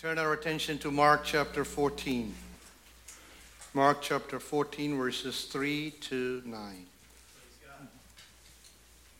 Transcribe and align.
turn 0.00 0.16
our 0.16 0.32
attention 0.32 0.78
to 0.78 0.90
Mark 0.90 1.24
chapter 1.24 1.62
14. 1.62 2.32
Mark 3.74 4.00
chapter 4.00 4.40
14, 4.40 4.96
verses 4.96 5.44
3 5.44 5.90
to 6.00 6.40
9. 6.46 6.56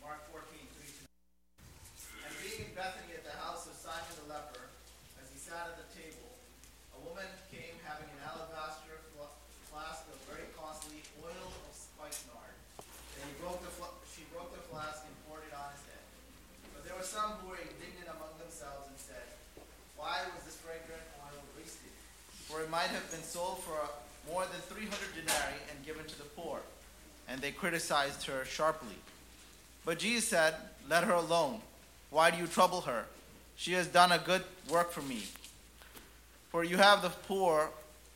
Mark 0.01 0.25
14, 0.33 0.49
3 0.81 0.89
to 0.89 1.05
9. 1.05 2.25
And 2.25 2.33
being 2.41 2.65
in 2.65 2.73
Bethany 2.73 3.13
at 3.13 3.29
the 3.29 3.37
house 3.45 3.69
of 3.69 3.77
Simon 3.77 4.09
the 4.25 4.33
leper, 4.33 4.73
as 5.21 5.29
he 5.29 5.37
sat 5.37 5.69
at 5.69 5.77
the 5.77 5.89
table, 5.93 6.33
a 6.97 7.01
woman 7.05 7.29
came 7.53 7.77
having 7.85 8.09
an 8.17 8.25
alabaster 8.25 9.05
flask 9.69 10.09
of 10.09 10.17
very 10.33 10.49
costly 10.57 11.05
oil 11.21 11.49
of 11.61 11.73
spikenard. 11.77 12.57
And 13.21 13.29
he 13.29 13.37
broke 13.37 13.61
the 13.61 13.69
fl- 13.69 14.01
she 14.09 14.25
broke 14.33 14.49
the 14.57 14.65
flask 14.73 15.05
and 15.05 15.13
poured 15.29 15.45
it 15.45 15.53
on 15.53 15.77
his 15.77 15.85
head. 15.93 16.05
But 16.73 16.89
there 16.89 16.97
were 16.97 17.05
some 17.05 17.37
who 17.45 17.53
were 17.53 17.61
indignant 17.61 18.09
among 18.11 18.33
themselves 18.41 18.89
and 18.89 18.97
said, 18.97 19.29
Why 19.95 20.25
was 20.35 20.43
this 20.49 20.57
fragrant 20.59 21.03
oil 21.23 21.43
wasted? 21.55 21.95
For 22.51 22.61
it 22.61 22.71
might 22.71 22.89
have 22.89 23.09
been 23.13 23.23
sold 23.23 23.63
for 23.63 23.79
more 24.31 24.43
than 24.43 24.61
300 24.63 24.91
denarii 25.15 25.61
and 25.71 25.87
given 25.87 26.05
to 26.05 26.19
the 26.19 26.25
poor. 26.25 26.59
And 27.29 27.41
they 27.41 27.53
criticized 27.53 28.25
her 28.27 28.45
sharply. 28.45 28.97
But 29.85 30.01
Jesus 30.01 30.29
said, 30.29 30.55
Let 30.89 31.05
her 31.05 31.13
alone. 31.13 31.61
Why 32.11 32.33
do 32.33 32.39
you 32.39 32.49
trouble 32.49 32.81
her? 32.83 33.05
She 33.55 33.75
has 33.75 33.87
done 33.87 34.11
a 34.11 34.19
good 34.19 34.43
work 34.69 34.91
for 34.91 35.03
me. 35.03 35.23
For 36.51 36.65
you 36.65 36.79
have 36.79 37.03
the 37.03 37.11
poor 37.11 37.71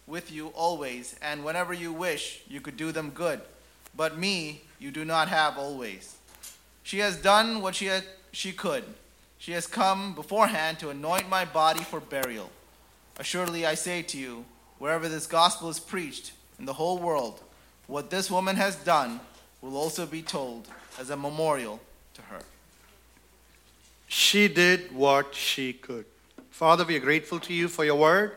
with 0.07 0.33
you 0.33 0.49
always, 0.49 1.15
and 1.23 1.45
whenever 1.45 1.73
you 1.73 1.93
wish, 1.93 2.43
you 2.49 2.61
could 2.61 2.77
do 2.77 2.91
them 2.91 3.11
good. 3.11 3.41
But 3.97 4.19
me 4.19 4.63
you 4.81 4.91
do 4.91 5.05
not 5.05 5.29
have 5.29 5.57
always. 5.57 6.17
She 6.83 6.99
has 6.99 7.17
done 7.17 7.63
what 7.63 7.77
she, 7.77 7.87
had, 7.87 8.05
she 8.33 8.53
could. 8.53 8.85
She 9.39 9.53
has 9.53 9.67
come 9.69 10.15
beforehand 10.15 10.81
to 10.81 10.91
anoint 10.91 11.29
my 11.29 11.45
body 11.45 11.85
for 11.85 12.01
burial. 12.01 12.51
Assuredly, 13.19 13.65
I 13.65 13.75
say 13.75 14.03
to 14.03 14.19
you, 14.19 14.45
wherever 14.79 15.09
this 15.09 15.27
gospel 15.27 15.69
is 15.69 15.79
preached 15.79 16.33
in 16.59 16.65
the 16.65 16.73
whole 16.73 16.99
world, 16.99 17.41
what 17.87 18.11
this 18.11 18.31
woman 18.31 18.57
has 18.57 18.77
done 18.77 19.21
will 19.61 19.77
also 19.77 20.07
be 20.07 20.23
told 20.23 20.69
as 20.99 21.11
a 21.11 21.17
memorial 21.17 21.81
to 22.15 22.23
her. 22.23 22.41
She 24.09 24.49
did 24.49 24.93
what 24.93 25.35
she 25.35 25.73
could. 25.73 26.07
Father, 26.51 26.85
we 26.85 26.97
are 26.97 27.01
grateful 27.01 27.41
to 27.41 27.53
you 27.53 27.69
for 27.69 27.85
your 27.85 27.97
word. 27.97 28.33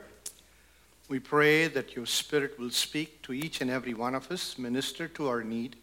We 1.10 1.20
pray 1.20 1.68
that 1.68 1.96
your 1.96 2.06
spirit 2.06 2.60
will 2.60 2.72
speak 2.72 3.22
to 3.24 3.34
each 3.34 3.62
and 3.62 3.72
every 3.72 3.94
one 3.94 4.16
of 4.16 4.32
us, 4.32 4.58
minister 4.58 5.08
to 5.10 5.28
our 5.28 5.44
need. 5.44 5.76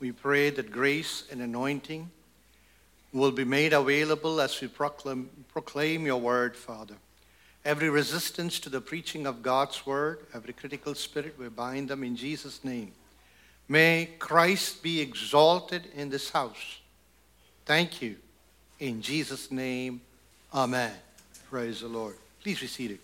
We 0.00 0.12
pray 0.12 0.50
that 0.50 0.70
grace 0.70 1.24
and 1.30 1.40
anointing 1.40 2.10
will 3.12 3.30
be 3.30 3.44
made 3.44 3.72
available 3.72 4.40
as 4.40 4.60
we 4.60 4.68
proclaim, 4.68 5.30
proclaim 5.52 6.04
your 6.04 6.20
word, 6.20 6.56
Father. 6.56 6.94
Every 7.68 7.90
resistance 7.90 8.58
to 8.60 8.70
the 8.70 8.80
preaching 8.80 9.26
of 9.26 9.42
God's 9.42 9.84
word, 9.84 10.20
every 10.32 10.54
critical 10.54 10.94
spirit, 10.94 11.34
we 11.38 11.50
bind 11.50 11.90
them 11.90 12.02
in 12.02 12.16
Jesus' 12.16 12.64
name. 12.64 12.92
May 13.68 14.08
Christ 14.18 14.82
be 14.82 15.02
exalted 15.02 15.82
in 15.94 16.08
this 16.08 16.30
house. 16.30 16.78
Thank 17.66 18.00
you. 18.00 18.16
In 18.80 19.02
Jesus' 19.02 19.52
name, 19.52 20.00
amen. 20.54 20.92
Praise 21.50 21.82
the 21.82 21.88
Lord. 21.88 22.16
Please 22.42 22.58
be 22.58 22.68
seated. 22.68 23.00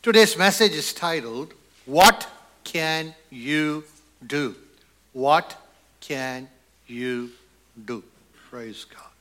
Today's 0.00 0.38
message 0.38 0.76
is 0.76 0.92
titled, 0.92 1.54
What 1.86 2.28
Can 2.62 3.16
You 3.30 3.82
Do? 4.24 4.54
What 5.12 5.56
Can 5.98 6.48
You 6.86 7.32
Do? 7.84 8.04
Praise 8.48 8.84
God. 8.84 9.11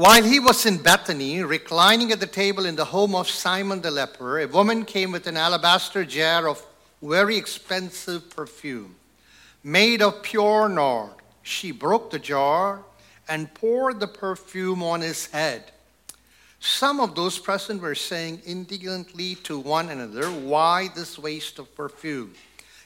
While 0.00 0.22
he 0.22 0.40
was 0.40 0.64
in 0.64 0.78
Bethany, 0.78 1.42
reclining 1.42 2.10
at 2.10 2.20
the 2.20 2.26
table 2.26 2.64
in 2.64 2.74
the 2.74 2.86
home 2.86 3.14
of 3.14 3.28
Simon 3.28 3.82
the 3.82 3.90
leper, 3.90 4.40
a 4.40 4.46
woman 4.46 4.86
came 4.86 5.12
with 5.12 5.26
an 5.26 5.36
alabaster 5.36 6.06
jar 6.06 6.48
of 6.48 6.64
very 7.02 7.36
expensive 7.36 8.30
perfume, 8.30 8.96
made 9.62 10.00
of 10.00 10.22
pure 10.22 10.70
nard. 10.70 11.12
She 11.42 11.70
broke 11.70 12.10
the 12.10 12.18
jar 12.18 12.80
and 13.28 13.52
poured 13.52 14.00
the 14.00 14.06
perfume 14.06 14.82
on 14.82 15.02
his 15.02 15.26
head. 15.26 15.70
Some 16.60 16.98
of 16.98 17.14
those 17.14 17.38
present 17.38 17.82
were 17.82 17.94
saying 17.94 18.40
indignantly 18.46 19.34
to 19.42 19.58
one 19.58 19.90
another, 19.90 20.28
Why 20.28 20.88
this 20.94 21.18
waste 21.18 21.58
of 21.58 21.74
perfume? 21.74 22.32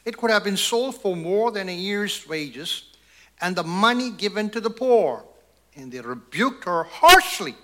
It 0.05 0.17
could 0.17 0.33
have 0.33 0.43
been 0.43 0.57
sold 0.57 1.01
for 1.01 1.15
more 1.15 1.53
than 1.53 1.69
a 1.69 1.77
year's 1.77 2.27
wages 2.27 2.83
and 3.41 3.55
the 3.55 3.63
money 3.63 4.11
given 4.11 4.51
to 4.51 4.61
the 4.61 4.69
poor. 4.69 5.25
And 5.77 5.91
they 5.91 6.01
rebuked 6.01 6.65
her 6.65 6.85
harshly. 6.85 7.55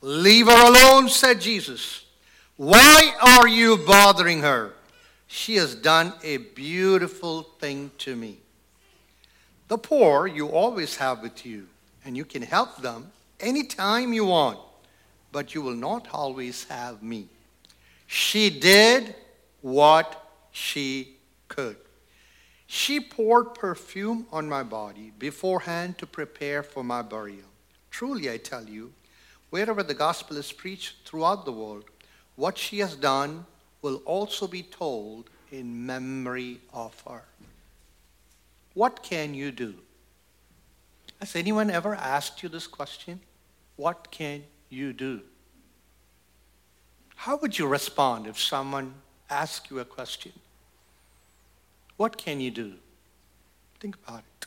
Leave 0.00 0.46
her 0.46 0.68
alone, 0.68 1.08
said 1.08 1.40
Jesus. 1.40 2.04
Why 2.56 3.14
are 3.20 3.48
you 3.48 3.78
bothering 3.78 4.40
her? 4.40 4.72
She 5.26 5.56
has 5.56 5.74
done 5.74 6.12
a 6.22 6.38
beautiful 6.38 7.42
thing 7.42 7.90
to 7.98 8.16
me. 8.16 8.38
The 9.68 9.78
poor 9.78 10.26
you 10.26 10.48
always 10.48 10.96
have 10.96 11.22
with 11.22 11.46
you, 11.46 11.68
and 12.04 12.16
you 12.16 12.24
can 12.24 12.42
help 12.42 12.82
them 12.82 13.12
anytime 13.38 14.12
you 14.12 14.24
want, 14.24 14.58
but 15.32 15.54
you 15.54 15.62
will 15.62 15.76
not 15.76 16.08
always 16.12 16.64
have 16.64 17.02
me. 17.02 17.28
She 18.06 18.50
did 18.50 19.14
what 19.60 20.26
she 20.50 21.16
could. 21.46 21.76
She 22.72 23.00
poured 23.00 23.56
perfume 23.56 24.28
on 24.30 24.48
my 24.48 24.62
body 24.62 25.12
beforehand 25.18 25.98
to 25.98 26.06
prepare 26.06 26.62
for 26.62 26.84
my 26.84 27.02
burial. 27.02 27.48
Truly, 27.90 28.30
I 28.30 28.36
tell 28.36 28.68
you, 28.68 28.92
wherever 29.50 29.82
the 29.82 29.92
gospel 29.92 30.36
is 30.36 30.52
preached 30.52 31.04
throughout 31.04 31.44
the 31.44 31.50
world, 31.50 31.86
what 32.36 32.56
she 32.56 32.78
has 32.78 32.94
done 32.94 33.44
will 33.82 33.96
also 34.06 34.46
be 34.46 34.62
told 34.62 35.30
in 35.50 35.84
memory 35.84 36.60
of 36.72 36.94
her. 37.08 37.24
What 38.74 39.02
can 39.02 39.34
you 39.34 39.50
do? 39.50 39.74
Has 41.18 41.34
anyone 41.34 41.70
ever 41.70 41.96
asked 41.96 42.40
you 42.40 42.48
this 42.48 42.68
question? 42.68 43.18
What 43.74 44.12
can 44.12 44.44
you 44.68 44.92
do? 44.92 45.22
How 47.16 47.36
would 47.38 47.58
you 47.58 47.66
respond 47.66 48.28
if 48.28 48.38
someone 48.38 48.94
asked 49.28 49.70
you 49.70 49.80
a 49.80 49.84
question? 49.84 50.30
What 52.00 52.16
can 52.16 52.40
you 52.40 52.50
do? 52.50 52.72
Think 53.78 53.94
about 54.08 54.20
it. 54.20 54.46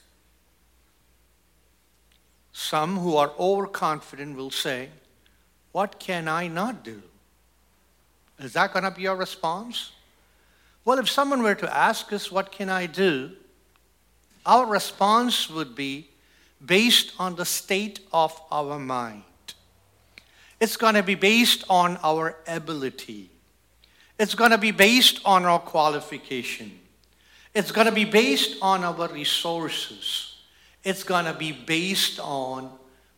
Some 2.52 2.98
who 2.98 3.16
are 3.16 3.32
overconfident 3.38 4.36
will 4.36 4.50
say, 4.50 4.90
What 5.72 6.00
can 6.00 6.28
I 6.28 6.48
not 6.48 6.84
do? 6.84 7.04
Is 8.40 8.54
that 8.54 8.74
going 8.74 8.86
to 8.86 8.90
be 8.90 9.04
your 9.04 9.16
response? 9.16 9.92
Well, 10.84 10.98
if 10.98 11.08
someone 11.08 11.44
were 11.44 11.54
to 11.54 11.72
ask 11.72 12.12
us, 12.12 12.32
What 12.32 12.52
can 12.52 12.70
I 12.70 12.88
do? 12.88 13.34
our 14.48 14.66
response 14.66 15.48
would 15.48 15.76
be 15.76 16.08
based 16.66 17.14
on 17.20 17.36
the 17.36 17.46
state 17.46 18.00
of 18.12 18.34
our 18.52 18.80
mind. 18.80 19.22
It's 20.60 20.76
going 20.76 20.96
to 20.96 21.04
be 21.04 21.14
based 21.14 21.66
on 21.70 22.00
our 22.02 22.36
ability. 22.48 23.30
It's 24.18 24.34
going 24.34 24.50
to 24.50 24.58
be 24.58 24.72
based 24.72 25.22
on 25.24 25.46
our 25.46 25.60
qualification. 25.60 26.80
It's 27.54 27.72
going 27.72 27.86
to 27.86 27.94
be 27.94 28.06
based 28.06 28.58
on 28.62 28.84
our 28.84 29.08
resources. 29.10 30.38
It's 30.84 31.04
going 31.04 31.26
to 31.26 31.34
be 31.34 31.52
based 31.52 32.20
on 32.20 32.72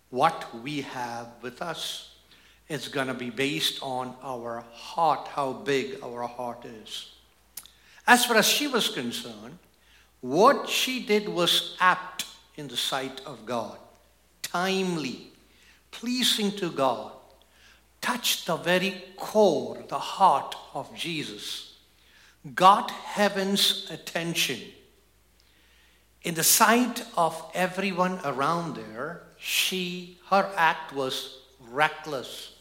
what 0.09 0.61
we 0.61 0.81
have 0.81 1.27
with 1.41 1.61
us. 1.61 2.15
It's 2.67 2.87
going 2.87 3.07
to 3.07 3.13
be 3.13 3.29
based 3.29 3.81
on 3.81 4.15
our 4.21 4.65
heart, 4.71 5.27
how 5.29 5.53
big 5.53 5.97
our 6.03 6.27
heart 6.27 6.65
is. 6.65 7.11
As 8.07 8.25
far 8.25 8.37
as 8.37 8.47
she 8.47 8.67
was 8.67 8.89
concerned, 8.89 9.57
what 10.21 10.67
she 10.67 11.05
did 11.05 11.29
was 11.29 11.77
apt 11.79 12.25
in 12.55 12.67
the 12.67 12.77
sight 12.77 13.21
of 13.25 13.45
God, 13.45 13.77
timely, 14.41 15.31
pleasing 15.91 16.51
to 16.53 16.69
God, 16.71 17.11
touched 18.01 18.47
the 18.47 18.57
very 18.57 19.03
core, 19.17 19.83
the 19.87 19.99
heart 19.99 20.55
of 20.73 20.93
Jesus, 20.95 21.74
got 22.53 22.91
heaven's 22.91 23.89
attention. 23.89 24.59
In 26.21 26.35
the 26.35 26.43
sight 26.43 27.03
of 27.17 27.41
everyone 27.53 28.19
around 28.23 28.75
there, 28.75 29.23
she, 29.37 30.19
her 30.29 30.51
act 30.55 30.93
was 30.93 31.39
reckless. 31.71 32.53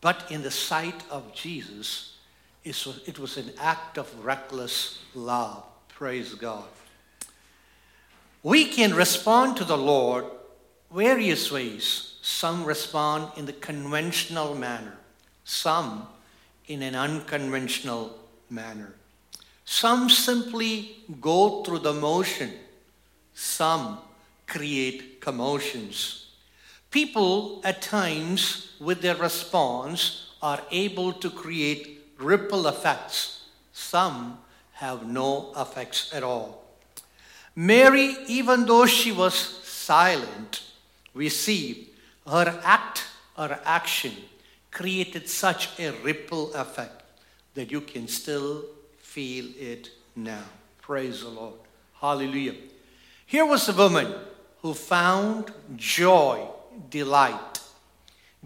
But 0.00 0.30
in 0.30 0.42
the 0.42 0.50
sight 0.50 1.02
of 1.10 1.34
Jesus, 1.34 2.16
it 2.64 3.18
was 3.18 3.36
an 3.36 3.52
act 3.58 3.98
of 3.98 4.24
reckless 4.24 4.98
love. 5.14 5.64
Praise 5.88 6.34
God. 6.34 6.68
We 8.42 8.66
can 8.66 8.94
respond 8.94 9.56
to 9.56 9.64
the 9.64 9.78
Lord 9.78 10.24
various 10.92 11.50
ways. 11.50 12.14
Some 12.22 12.64
respond 12.64 13.32
in 13.36 13.46
the 13.46 13.52
conventional 13.52 14.54
manner, 14.54 14.96
some 15.44 16.06
in 16.66 16.82
an 16.82 16.94
unconventional 16.94 18.17
manner. 18.50 18.94
Some 19.64 20.08
simply 20.08 20.96
go 21.20 21.62
through 21.62 21.80
the 21.80 21.92
motion, 21.92 22.52
some 23.34 23.98
create 24.46 25.20
commotions. 25.20 26.26
People 26.90 27.60
at 27.64 27.82
times, 27.82 28.72
with 28.80 29.02
their 29.02 29.16
response, 29.16 30.32
are 30.40 30.62
able 30.70 31.12
to 31.12 31.28
create 31.28 32.00
ripple 32.18 32.66
effects. 32.66 33.44
Some 33.72 34.38
have 34.72 35.06
no 35.06 35.52
effects 35.56 36.10
at 36.14 36.22
all. 36.22 36.64
Mary, 37.54 38.16
even 38.26 38.64
though 38.64 38.86
she 38.86 39.12
was 39.12 39.34
silent, 39.34 40.62
we 41.12 41.28
see 41.28 41.90
her 42.26 42.58
act, 42.64 43.04
her 43.36 43.60
action 43.64 44.12
created 44.70 45.28
such 45.28 45.78
a 45.78 45.90
ripple 46.02 46.54
effect 46.54 46.97
that 47.58 47.72
you 47.72 47.80
can 47.80 48.06
still 48.06 48.64
feel 48.98 49.46
it 49.58 49.90
now. 50.14 50.44
Praise 50.80 51.22
the 51.22 51.28
Lord. 51.28 51.54
Hallelujah. 52.00 52.54
Here 53.26 53.44
was 53.44 53.68
a 53.68 53.72
woman 53.72 54.14
who 54.62 54.74
found 54.74 55.50
joy, 55.74 56.46
delight, 56.88 57.60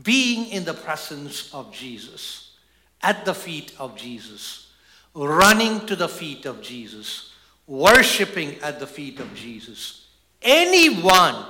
being 0.03 0.49
in 0.51 0.65
the 0.65 0.73
presence 0.73 1.53
of 1.53 1.75
Jesus, 1.75 2.57
at 3.03 3.27
the 3.27 3.35
feet 3.35 3.75
of 3.79 3.97
Jesus, 3.97 4.73
running 5.15 5.85
to 5.85 5.95
the 5.95 6.09
feet 6.09 6.47
of 6.47 6.63
Jesus, 6.63 7.33
worshiping 7.67 8.57
at 8.63 8.81
the 8.81 8.87
feet 8.87 9.21
of 9.21 9.35
Jesus. 9.35 10.07
Anyone 10.41 11.45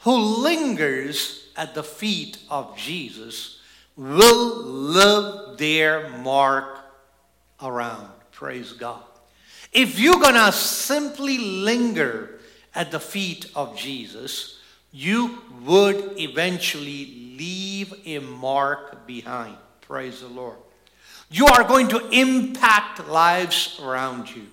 who 0.00 0.16
lingers 0.16 1.48
at 1.56 1.74
the 1.74 1.82
feet 1.82 2.38
of 2.48 2.76
Jesus 2.76 3.57
will 3.98 4.62
live 4.62 5.58
their 5.58 6.08
mark 6.08 6.78
around. 7.60 8.08
Praise 8.32 8.72
God. 8.72 9.02
If 9.72 9.98
you're 9.98 10.20
going 10.20 10.34
to 10.34 10.52
simply 10.52 11.36
linger 11.36 12.38
at 12.74 12.90
the 12.90 13.00
feet 13.00 13.50
of 13.54 13.76
Jesus, 13.76 14.60
you 14.92 15.38
would 15.64 16.18
eventually 16.18 17.34
leave 17.36 17.92
a 18.06 18.20
mark 18.20 19.06
behind. 19.06 19.56
Praise 19.80 20.20
the 20.20 20.28
Lord. 20.28 20.56
You 21.30 21.46
are 21.46 21.64
going 21.64 21.88
to 21.88 22.08
impact 22.10 23.06
lives 23.08 23.78
around 23.82 24.34
you. 24.34 24.46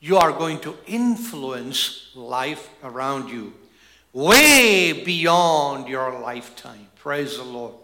You 0.00 0.16
are 0.16 0.32
going 0.32 0.60
to 0.60 0.76
influence 0.86 2.10
life 2.14 2.70
around 2.82 3.28
you 3.28 3.52
way 4.12 5.04
beyond 5.04 5.88
your 5.88 6.18
lifetime. 6.20 6.88
Praise 6.96 7.36
the 7.36 7.44
Lord. 7.44 7.74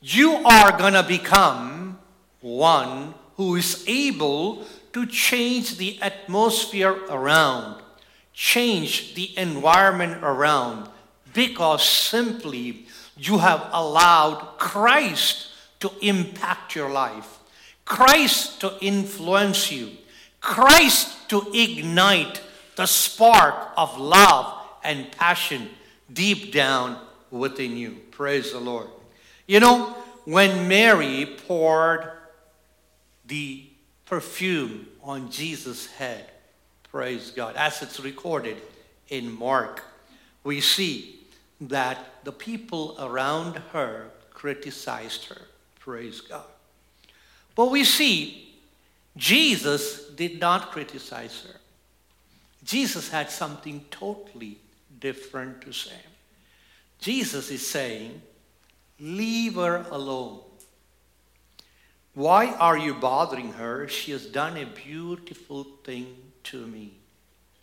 You 0.00 0.36
are 0.46 0.78
going 0.78 0.94
to 0.94 1.02
become 1.02 1.98
one 2.40 3.14
who 3.36 3.56
is 3.56 3.84
able 3.86 4.64
to 4.94 5.04
change 5.04 5.76
the 5.76 6.00
atmosphere 6.00 6.96
around, 7.10 7.82
change 8.32 9.14
the 9.14 9.36
environment 9.38 10.24
around, 10.24 10.88
because 11.34 11.86
simply 11.86 12.86
you 13.16 13.38
have 13.38 13.68
allowed 13.72 14.56
Christ 14.58 15.48
to 15.80 15.92
impact 16.00 16.74
your 16.74 16.90
life, 16.90 17.38
Christ 17.84 18.60
to 18.62 18.72
influence 18.80 19.70
you, 19.70 19.90
Christ 20.40 21.28
to 21.28 21.46
ignite 21.52 22.40
the 22.76 22.86
spark 22.86 23.72
of 23.76 23.98
love 23.98 24.62
and 24.82 25.12
passion 25.12 25.68
deep 26.10 26.52
down 26.52 26.98
within 27.30 27.76
you. 27.76 27.98
Praise 28.10 28.52
the 28.52 28.60
Lord. 28.60 28.88
You 29.50 29.58
know, 29.58 29.96
when 30.26 30.68
Mary 30.68 31.26
poured 31.48 32.08
the 33.26 33.64
perfume 34.06 34.86
on 35.02 35.28
Jesus' 35.28 35.86
head, 35.88 36.30
praise 36.84 37.32
God, 37.32 37.56
as 37.56 37.82
it's 37.82 37.98
recorded 37.98 38.58
in 39.08 39.36
Mark, 39.36 39.82
we 40.44 40.60
see 40.60 41.18
that 41.62 41.98
the 42.22 42.30
people 42.30 42.94
around 43.00 43.56
her 43.72 44.10
criticized 44.32 45.24
her. 45.24 45.42
Praise 45.80 46.20
God. 46.20 46.46
But 47.56 47.72
we 47.72 47.82
see 47.82 48.54
Jesus 49.16 50.10
did 50.10 50.38
not 50.38 50.70
criticize 50.70 51.44
her. 51.48 51.58
Jesus 52.62 53.10
had 53.10 53.32
something 53.32 53.84
totally 53.90 54.58
different 55.00 55.60
to 55.62 55.72
say. 55.72 55.98
Jesus 57.00 57.50
is 57.50 57.66
saying, 57.66 58.22
Leave 59.00 59.54
her 59.54 59.86
alone. 59.90 60.40
Why 62.14 62.48
are 62.54 62.76
you 62.76 62.94
bothering 62.94 63.52
her? 63.54 63.88
She 63.88 64.12
has 64.12 64.26
done 64.26 64.56
a 64.56 64.66
beautiful 64.66 65.64
thing 65.84 66.16
to 66.44 66.66
me. 66.66 66.92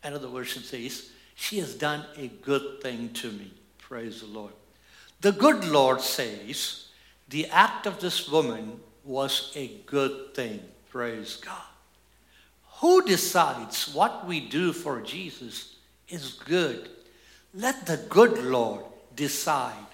Another 0.03 0.27
version 0.27 0.63
says, 0.63 1.11
She 1.35 1.59
has 1.59 1.75
done 1.75 2.05
a 2.17 2.27
good 2.27 2.81
thing 2.81 3.13
to 3.13 3.31
me. 3.31 3.51
Praise 3.77 4.21
the 4.21 4.27
Lord. 4.27 4.53
The 5.21 5.31
good 5.31 5.65
Lord 5.65 6.01
says, 6.01 6.87
The 7.29 7.47
act 7.47 7.85
of 7.85 7.99
this 7.99 8.29
woman 8.29 8.79
was 9.03 9.51
a 9.55 9.67
good 9.85 10.33
thing. 10.33 10.61
Praise 10.89 11.37
God. 11.37 11.61
Who 12.79 13.03
decides 13.05 13.93
what 13.93 14.27
we 14.27 14.39
do 14.39 14.71
for 14.71 15.01
Jesus 15.01 15.75
is 16.09 16.33
good? 16.33 16.89
Let 17.53 17.85
the 17.85 17.97
good 17.97 18.43
Lord 18.43 18.85
decide 19.15 19.86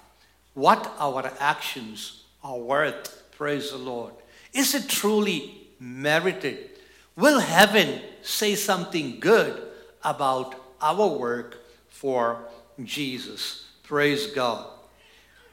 what 0.54 0.94
our 0.98 1.30
actions 1.38 2.22
are 2.42 2.58
worth. 2.58 3.30
Praise 3.32 3.70
the 3.70 3.78
Lord. 3.78 4.14
Is 4.52 4.74
it 4.74 4.88
truly 4.88 5.68
merited? 5.78 6.70
Will 7.16 7.40
heaven 7.40 8.00
say 8.22 8.54
something 8.54 9.20
good 9.20 9.62
about 10.02 10.54
our 10.80 11.08
work 11.08 11.58
for 11.88 12.44
Jesus? 12.82 13.66
Praise 13.82 14.28
God. 14.28 14.66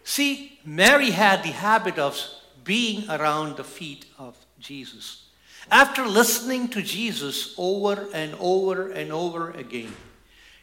See, 0.03 0.59
Mary 0.65 1.11
had 1.11 1.43
the 1.43 1.49
habit 1.49 1.99
of 1.99 2.19
being 2.63 3.09
around 3.09 3.57
the 3.57 3.63
feet 3.63 4.05
of 4.17 4.37
Jesus. 4.59 5.27
After 5.69 6.05
listening 6.05 6.67
to 6.69 6.81
Jesus 6.81 7.53
over 7.57 8.07
and 8.13 8.35
over 8.39 8.89
and 8.91 9.11
over 9.11 9.51
again, 9.51 9.93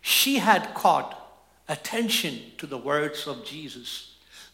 she 0.03 0.39
had 0.39 0.75
caught 0.75 1.15
attention 1.69 2.41
to 2.59 2.67
the 2.67 2.79
words 2.79 3.27
of 3.27 3.45
Jesus. 3.45 4.08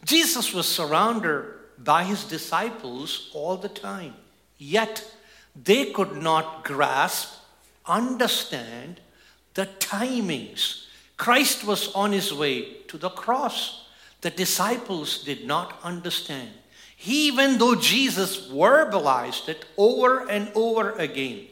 Jesus 0.05 0.53
was 0.53 0.67
surrounded 0.67 1.45
by 1.79 2.03
his 2.03 2.23
disciples 2.23 3.31
all 3.33 3.57
the 3.57 3.69
time, 3.69 4.13
yet 4.57 5.03
they 5.55 5.85
could 5.91 6.21
not 6.21 6.63
grasp, 6.63 7.33
understand 7.87 9.01
the 9.55 9.65
timings. 9.79 10.85
Christ 11.17 11.65
was 11.65 11.91
on 11.95 12.11
his 12.11 12.31
way 12.31 12.83
to 12.87 12.99
the 12.99 13.09
cross. 13.09 13.87
The 14.21 14.29
disciples 14.29 15.23
did 15.23 15.47
not 15.47 15.79
understand. 15.83 16.51
Even 17.03 17.57
though 17.57 17.75
Jesus 17.75 18.47
verbalized 18.47 19.49
it 19.49 19.65
over 19.75 20.29
and 20.29 20.51
over 20.53 20.91
again, 20.91 21.47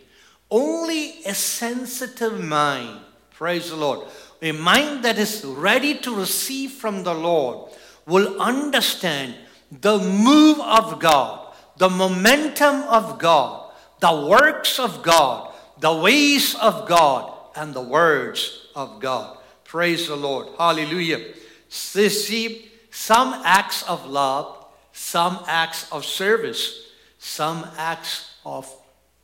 only 0.52 1.24
a 1.26 1.34
sensitive 1.34 2.40
mind, 2.40 3.00
praise 3.32 3.72
the 3.72 3.76
Lord, 3.76 4.08
a 4.44 4.52
mind 4.52 5.04
that 5.06 5.18
is 5.18 5.44
ready 5.44 5.96
to 6.00 6.16
receive 6.16 6.72
from 6.72 7.04
the 7.04 7.16
Lord 7.16 7.72
will 8.06 8.42
understand 8.42 9.36
the 9.72 9.98
move 9.98 10.60
of 10.60 11.00
God, 11.00 11.54
the 11.78 11.90
momentum 11.90 12.84
of 12.84 13.18
God, 13.18 13.72
the 14.00 14.28
works 14.28 14.80
of 14.80 15.02
God, 15.02 15.54
the 15.80 15.94
ways 15.94 16.56
of 16.56 16.88
God, 16.88 17.34
and 17.56 17.74
the 17.74 17.82
words 17.82 18.68
of 18.76 19.00
God. 19.00 19.38
Praise 19.64 20.08
the 20.08 20.16
Lord. 20.16 20.48
Hallelujah. 20.58 21.34
See, 21.70 22.70
some 22.92 23.42
acts 23.44 23.84
of 23.84 24.06
love, 24.06 24.66
some 24.92 25.44
acts 25.48 25.92
of 25.92 26.06
service, 26.06 26.90
some 27.18 27.66
acts 27.78 28.36
of 28.46 28.70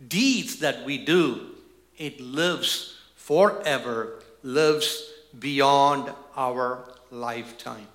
deeds 0.07 0.59
that 0.59 0.85
we 0.85 0.97
do, 0.97 1.55
it 1.97 2.19
lives 2.19 2.95
forever 3.15 4.23
lives 4.41 5.11
beyond 5.37 6.11
our 6.35 6.89
lifetime. 7.11 7.87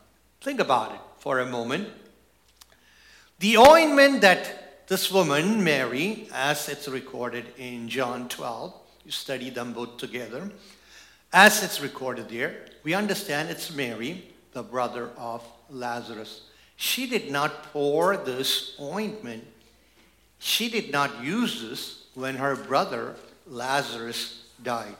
Think 0.44 0.60
about 0.60 0.92
it 0.92 1.00
for 1.16 1.38
a 1.38 1.46
moment. 1.46 1.88
The 3.38 3.56
ointment 3.56 4.20
that 4.20 4.86
this 4.88 5.10
woman, 5.10 5.64
Mary, 5.64 6.28
as 6.34 6.68
it's 6.68 6.86
recorded 6.86 7.46
in 7.56 7.88
John 7.88 8.28
12, 8.28 8.74
you 9.06 9.10
study 9.10 9.48
them 9.48 9.72
both 9.72 9.96
together, 9.96 10.50
as 11.32 11.62
it's 11.62 11.80
recorded 11.80 12.28
there, 12.28 12.66
we 12.82 12.92
understand 12.92 13.48
it's 13.48 13.74
Mary, 13.74 14.34
the 14.52 14.62
brother 14.62 15.08
of 15.16 15.42
Lazarus. 15.70 16.42
She 16.76 17.06
did 17.06 17.30
not 17.30 17.72
pour 17.72 18.18
this 18.18 18.76
ointment, 18.78 19.46
she 20.38 20.68
did 20.68 20.92
not 20.92 21.24
use 21.24 21.62
this 21.62 22.04
when 22.12 22.36
her 22.36 22.54
brother 22.54 23.16
Lazarus 23.46 24.44
died. 24.62 24.96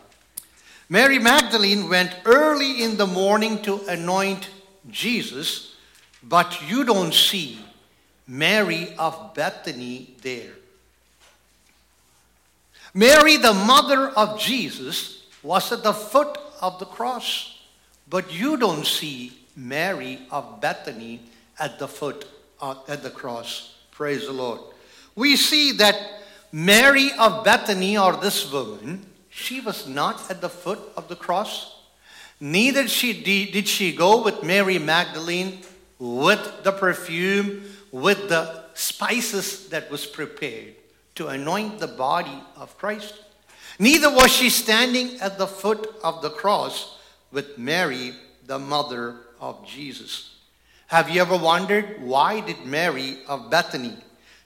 Mary 0.89 1.19
Magdalene 1.19 1.91
went 1.91 2.17
early 2.25 2.83
in 2.83 2.97
the 2.97 3.07
morning 3.07 3.61
to 3.61 3.85
anoint 3.89 4.49
Jesus, 4.91 5.75
but 6.23 6.69
you 6.69 6.85
don't 6.85 7.15
see 7.15 7.59
Mary 8.27 8.95
of 8.99 9.35
Bethany 9.35 10.15
there. 10.23 10.53
Mary, 12.95 13.37
the 13.37 13.53
mother 13.53 14.09
of 14.11 14.39
Jesus, 14.39 15.27
was 15.43 15.73
at 15.73 15.83
the 15.83 15.93
foot 15.93 16.39
of 16.63 16.79
the 16.79 16.87
cross, 16.87 17.59
but 18.09 18.33
you 18.33 18.57
don't 18.57 18.87
see 18.87 19.33
Mary 19.57 20.21
of 20.31 20.61
Bethany 20.61 21.21
at 21.59 21.79
the 21.79 21.89
foot 21.89 22.27
uh, 22.61 22.77
at 22.89 23.03
the 23.03 23.11
cross. 23.11 23.75
Praise 23.91 24.27
the 24.27 24.33
Lord. 24.33 24.61
We 25.15 25.37
see 25.37 25.73
that 25.73 25.97
Mary 26.53 27.11
of 27.19 27.45
Bethany, 27.45 27.99
or 27.99 28.17
this 28.17 28.51
woman, 28.51 29.05
she 29.29 29.61
was 29.61 29.87
not 29.87 30.31
at 30.31 30.41
the 30.41 30.49
foot 30.49 30.79
of 30.97 31.09
the 31.09 31.17
cross. 31.17 31.75
Neither 32.45 32.89
she 32.89 33.15
did 33.23 33.67
she 33.67 33.97
go 33.97 34.23
with 34.23 34.43
Mary 34.43 34.79
Magdalene 34.79 35.61
with 35.99 36.63
the 36.63 36.73
perfume, 36.73 37.65
with 37.91 38.29
the 38.29 38.65
spices 38.75 39.71
that 39.71 39.91
was 39.91 40.05
prepared 40.05 40.75
to 41.15 41.29
anoint 41.29 41.79
the 41.79 41.87
body 41.87 42.39
of 42.57 42.77
Christ. 42.77 43.15
Neither 43.79 44.11
was 44.11 44.31
she 44.31 44.51
standing 44.51 45.19
at 45.23 45.39
the 45.39 45.47
foot 45.47 45.97
of 46.05 46.21
the 46.21 46.29
cross 46.29 46.99
with 47.33 47.57
Mary, 47.57 48.13
the 48.45 48.59
mother 48.59 49.17
of 49.41 49.67
Jesus. 49.67 50.37
Have 50.89 51.09
you 51.09 51.23
ever 51.23 51.39
wondered 51.39 52.03
why 52.03 52.41
did 52.41 52.67
Mary 52.67 53.21
of 53.27 53.51
Bethany 53.51 53.97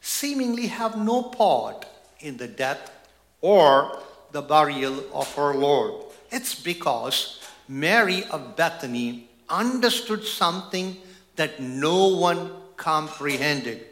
seemingly 0.00 0.68
have 0.68 0.96
no 0.96 1.24
part 1.24 1.84
in 2.20 2.36
the 2.36 2.46
death 2.46 2.92
or 3.40 3.98
the 4.30 4.42
burial 4.42 5.02
of 5.12 5.34
her 5.34 5.52
Lord? 5.52 6.04
It's 6.30 6.54
because 6.54 7.37
Mary 7.68 8.24
of 8.24 8.56
Bethany 8.56 9.28
understood 9.48 10.24
something 10.24 10.96
that 11.36 11.60
no 11.60 12.08
one 12.08 12.50
comprehended. 12.76 13.84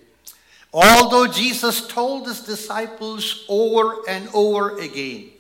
Although 0.73 1.27
Jesus 1.27 1.87
told 1.87 2.27
his 2.27 2.41
disciples 2.41 3.45
over 3.49 4.09
and 4.09 4.29
over 4.35 4.79
again, 4.79 5.31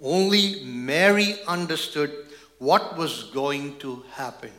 only 0.00 0.62
Mary 0.64 1.36
understood 1.46 2.12
what 2.58 2.96
was 2.96 3.24
going 3.34 3.78
to 3.78 4.04
happen. 4.12 4.52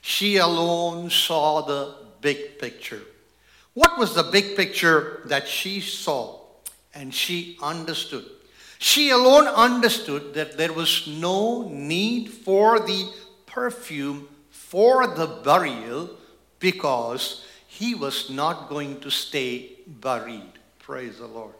She 0.00 0.36
alone 0.36 1.08
saw 1.10 1.62
the 1.62 1.94
big 2.20 2.58
picture. 2.58 3.02
What 3.72 3.98
was 3.98 4.14
the 4.14 4.22
big 4.22 4.56
picture 4.56 5.22
that 5.26 5.48
she 5.48 5.80
saw 5.80 6.40
and 6.94 7.14
she 7.14 7.56
understood? 7.62 8.24
She 8.84 9.08
alone 9.08 9.48
understood 9.48 10.34
that 10.34 10.58
there 10.58 10.74
was 10.74 11.06
no 11.06 11.66
need 11.70 12.28
for 12.28 12.78
the 12.80 13.08
perfume 13.46 14.28
for 14.50 15.06
the 15.06 15.26
burial 15.26 16.10
because 16.60 17.46
he 17.66 17.94
was 17.94 18.28
not 18.28 18.68
going 18.68 19.00
to 19.00 19.10
stay 19.10 19.70
buried. 19.86 20.52
Praise 20.80 21.16
the 21.16 21.26
Lord. 21.26 21.54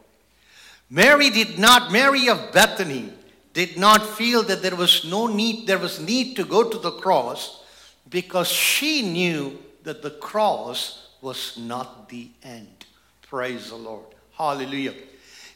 Mary 0.90 1.31
did 1.31 1.59
not, 1.59 1.90
Mary 1.90 2.28
of 2.28 2.52
Bethany 2.52 3.11
did 3.54 3.78
not 3.78 4.07
feel 4.07 4.43
that 4.43 4.61
there 4.61 4.76
was 4.76 5.07
no 5.07 5.26
need, 5.26 5.66
there 5.66 5.78
was 5.78 6.00
need 6.00 6.37
to 6.37 6.45
go 6.45 6.69
to 6.69 6.76
the 6.76 6.93
cross 6.93 7.64
because 8.11 8.49
she 8.49 9.00
knew 9.00 9.59
that 9.83 10.02
the 10.02 10.11
cross 10.11 11.09
was 11.23 11.57
not 11.57 12.11
the 12.11 12.28
end. 12.43 12.85
Praise 13.23 13.71
the 13.71 13.76
Lord. 13.76 14.04
Hallelujah. 14.37 14.93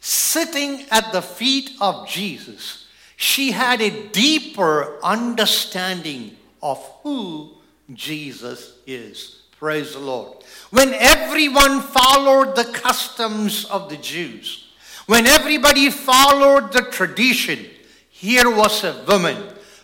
Sitting 0.09 0.87
at 0.91 1.13
the 1.13 1.21
feet 1.21 1.73
of 1.83 2.09
Jesus, 2.09 2.87
she 3.17 3.51
had 3.51 3.83
a 3.83 4.09
deeper 4.09 4.99
understanding 5.05 6.35
of 6.63 6.79
who 7.03 7.51
Jesus 7.93 8.79
is. 8.87 9.43
Praise 9.59 9.93
the 9.93 9.99
Lord. 9.99 10.39
When 10.71 10.95
everyone 10.95 11.83
followed 11.83 12.57
the 12.57 12.65
customs 12.73 13.67
of 13.67 13.91
the 13.91 13.99
Jews, 13.99 14.69
when 15.05 15.27
everybody 15.27 15.91
followed 15.91 16.73
the 16.73 16.89
tradition, 16.91 17.67
here 18.09 18.49
was 18.49 18.85
a 18.85 19.05
woman 19.07 19.37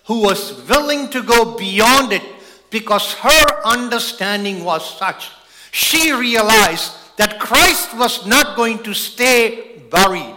who 0.06 0.22
was 0.22 0.66
willing 0.70 1.10
to 1.10 1.22
go 1.22 1.54
beyond 1.54 2.14
it 2.14 2.24
because 2.70 3.12
her 3.12 3.66
understanding 3.66 4.64
was 4.64 4.98
such. 4.98 5.30
She 5.70 6.14
realized 6.14 6.92
that 7.18 7.38
Christ 7.38 7.94
was 7.98 8.24
not 8.26 8.56
going 8.56 8.82
to 8.84 8.94
stay 8.94 9.73
buried. 9.90 10.36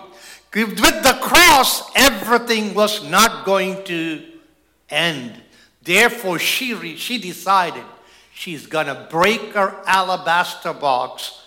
With 0.54 0.78
the 0.78 1.18
cross, 1.22 1.92
everything 1.96 2.74
was 2.74 3.08
not 3.10 3.46
going 3.46 3.84
to 3.86 4.24
end. 4.90 5.42
Therefore, 5.84 6.40
she, 6.40 6.74
re- 6.74 6.98
she 6.98 7.18
decided 7.18 7.84
she's 8.34 8.66
going 8.66 8.88
to 8.88 9.08
break 9.10 9.54
her 9.54 9.82
alabaster 9.86 10.74
box 10.74 11.42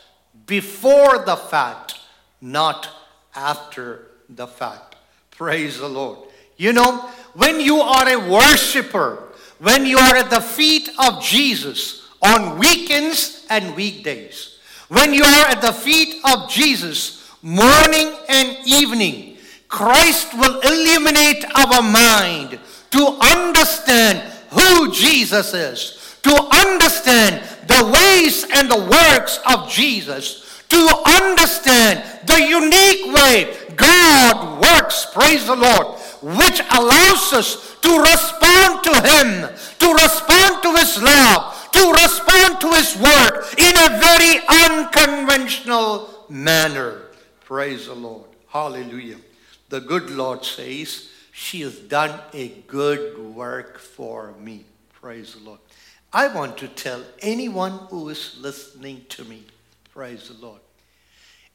before 0.47 1.25
the 1.25 1.37
fact, 1.37 1.99
not 2.41 2.89
after 3.35 4.07
the 4.29 4.47
fact. 4.47 4.97
Praise 5.31 5.79
the 5.79 5.89
Lord. 5.89 6.19
You 6.57 6.73
know, 6.73 6.99
when 7.35 7.61
you 7.61 7.81
are 7.81 8.09
a 8.09 8.31
worshiper, 8.31 9.29
when 9.59 9.87
you 9.87 9.99
are 9.99 10.17
at 10.17 10.31
the 10.31 10.41
feet 10.41 10.89
of 10.99 11.23
Jesus 11.23 12.09
on 12.23 12.59
weekends 12.59 13.47
and 13.49 13.75
weekdays, 13.75 14.59
when 14.89 15.15
you 15.15 15.23
are 15.23 15.47
at 15.47 15.63
the 15.63 15.73
feet 15.73 16.17
of 16.25 16.51
Jesus 16.51 17.20
morning 17.43 18.15
and 18.29 18.57
evening, 18.67 19.37
Christ 19.69 20.35
will 20.35 20.61
illuminate 20.61 21.45
our 21.55 21.83
mind 21.83 22.59
to 22.91 23.07
understand 23.21 24.19
who 24.51 24.93
Jesus 24.93 25.55
is, 25.55 26.19
to 26.23 26.35
understand 26.53 27.43
the 27.67 27.87
ways 27.87 28.45
and 28.53 28.71
the 28.71 28.91
works 28.91 29.39
of 29.47 29.71
Jesus, 29.71 30.63
to 30.69 31.03
understand 31.07 32.03
the 32.27 32.41
unique 32.43 33.15
way 33.15 33.57
God 33.77 34.61
works, 34.61 35.07
praise 35.13 35.47
the 35.47 35.57
Lord, 35.57 35.99
which 36.21 36.61
allows 36.61 37.33
us 37.33 37.77
to 37.81 37.99
respond 37.99 38.85
to 38.85 38.95
Him, 39.01 39.49
to 39.79 39.93
respond 39.95 40.63
to 40.63 40.77
His 40.77 41.03
love, 41.03 41.71
to 41.73 41.93
respond 41.93 42.61
to 42.61 42.69
His 42.75 42.97
word 42.97 43.45
in 43.57 43.75
a 43.77 43.99
very 43.99 44.41
unconventional 44.69 46.25
manner. 46.29 47.00
Praise 47.51 47.87
the 47.87 47.95
Lord. 47.95 48.29
Hallelujah. 48.47 49.17
The 49.71 49.81
good 49.81 50.09
Lord 50.09 50.45
says, 50.45 51.11
she 51.33 51.63
has 51.63 51.81
done 51.81 52.21
a 52.33 52.47
good 52.69 53.19
work 53.19 53.77
for 53.81 54.35
me. 54.39 54.65
Praise 54.93 55.35
the 55.35 55.41
Lord. 55.41 55.59
I 56.13 56.29
want 56.29 56.59
to 56.59 56.69
tell 56.69 57.03
anyone 57.19 57.73
who 57.91 58.09
is 58.09 58.39
listening 58.41 59.05
to 59.09 59.25
me, 59.25 59.43
praise 59.93 60.29
the 60.29 60.35
Lord. 60.35 60.61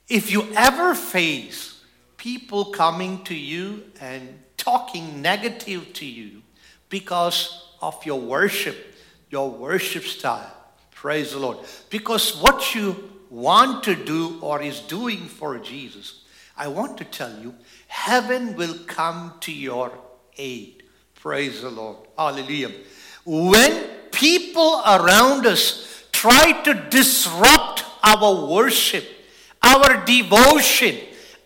If 0.10 0.34
you 0.34 0.46
ever 0.58 0.96
face 0.96 1.82
people 2.18 2.66
coming 2.66 3.24
to 3.24 3.34
you 3.34 3.86
and 4.02 4.38
talking 4.58 5.22
negative 5.22 5.94
to 5.94 6.06
you 6.06 6.42
because 6.90 7.70
of 7.82 8.06
your 8.06 8.20
worship, 8.20 8.98
your 9.30 9.50
worship 9.50 10.04
style, 10.04 10.58
praise 10.92 11.32
the 11.32 11.40
Lord, 11.40 11.60
because 11.90 12.36
what 12.42 12.75
you 12.75 13.15
want 13.36 13.84
to 13.84 13.96
do 13.96 14.39
or 14.42 14.62
is 14.62 14.80
doing 14.80 15.25
for 15.25 15.60
Jesus, 15.60 16.22
I 16.58 16.70
want 16.70 16.98
to 17.00 17.04
tell 17.04 17.38
you, 17.39 17.54
heaven 17.88 18.56
will 18.56 18.75
come 18.88 19.34
to 19.42 19.51
your 19.51 19.92
aid. 20.38 20.84
Praise 21.15 21.62
the 21.62 21.70
Lord. 21.70 21.98
Hallelujah. 22.18 22.72
When 23.25 23.88
people 24.12 24.82
around 24.86 25.46
us 25.46 26.06
try 26.13 26.62
to 26.62 26.74
disrupt 26.89 27.84
our 28.04 28.48
worship, 28.48 29.04
our 29.62 30.06
devotion, 30.06 30.96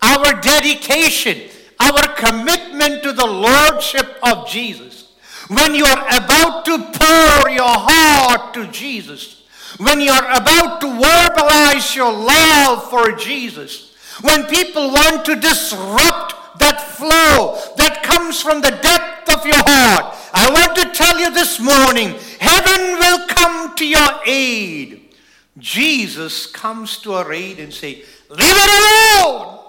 our 0.02 0.40
dedication, 0.42 1.50
our 1.80 2.14
commitment 2.16 3.02
to 3.02 3.14
the 3.14 3.26
Lordship 3.26 4.18
of 4.22 4.48
Jesus, 4.48 5.14
when 5.48 5.74
you 5.74 5.86
are 5.86 6.06
about 6.08 6.66
to 6.66 6.78
pour 6.78 7.50
your 7.50 7.66
heart 7.66 8.54
to 8.54 8.68
Jesus, 8.68 9.39
when 9.78 10.02
you 10.02 10.12
are 10.12 10.32
about 10.32 10.82
to 10.82 10.88
verbalize 10.88 11.96
your 11.96 12.12
love 12.12 12.90
for 12.90 13.12
Jesus, 13.12 13.96
when 14.22 14.46
people 14.46 14.90
want 14.90 15.26
to 15.26 15.36
disrupt 15.36 16.60
that 16.60 16.82
flow 16.98 17.60
that 17.78 18.04
comes 18.04 18.42
from 18.42 18.62
the 18.62 18.72
depth 18.72 19.30
of 19.34 19.46
your 19.46 19.64
heart, 19.66 20.16
I 20.34 20.50
want 20.52 20.76
to 20.78 20.92
tell 20.92 21.20
you 21.20 21.34
this 21.34 21.60
morning 21.60 22.16
heaven 22.40 22.98
will 22.98 23.28
come 23.28 23.76
to 23.76 23.88
your 23.88 24.20
aid. 24.26 25.14
Jesus 25.58 26.46
comes 26.48 26.98
to 27.00 27.14
our 27.14 27.32
aid 27.32 27.60
and 27.60 27.74
say, 27.74 28.04
Leave 28.30 28.40
it 28.42 29.26
alone. 29.26 29.60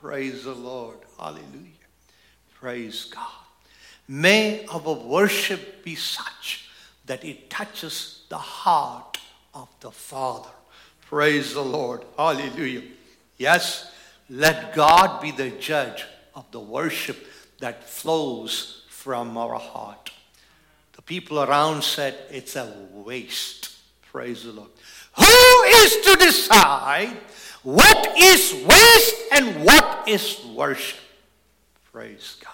Praise 0.00 0.44
the 0.44 0.54
Lord. 0.54 0.96
Hallelujah. 1.18 1.44
Praise 2.54 3.04
God. 3.04 3.26
May 4.06 4.64
our 4.66 4.94
worship 4.94 5.84
be 5.84 5.94
such 5.94 6.68
that 7.06 7.24
it 7.24 7.50
touches 7.50 8.22
the 8.28 8.38
heart 8.38 9.17
of 9.54 9.68
the 9.80 9.90
Father. 9.90 10.50
Praise 11.08 11.54
the 11.54 11.64
Lord. 11.64 12.04
Hallelujah. 12.16 12.82
Yes, 13.36 13.90
let 14.28 14.74
God 14.74 15.22
be 15.22 15.30
the 15.30 15.50
judge 15.50 16.04
of 16.34 16.50
the 16.50 16.60
worship 16.60 17.26
that 17.60 17.88
flows 17.88 18.84
from 18.88 19.36
our 19.36 19.58
heart. 19.58 20.10
The 20.92 21.02
people 21.02 21.40
around 21.40 21.82
said 21.82 22.16
it's 22.30 22.56
a 22.56 22.72
waste. 22.92 23.76
Praise 24.02 24.44
the 24.44 24.52
Lord. 24.52 24.70
Who 25.16 25.62
is 25.64 25.96
to 26.06 26.16
decide 26.16 27.16
what 27.62 28.18
is 28.18 28.52
waste 28.64 29.14
and 29.32 29.64
what 29.64 30.08
is 30.08 30.44
worship? 30.54 30.98
Praise 31.92 32.36
God. 32.44 32.52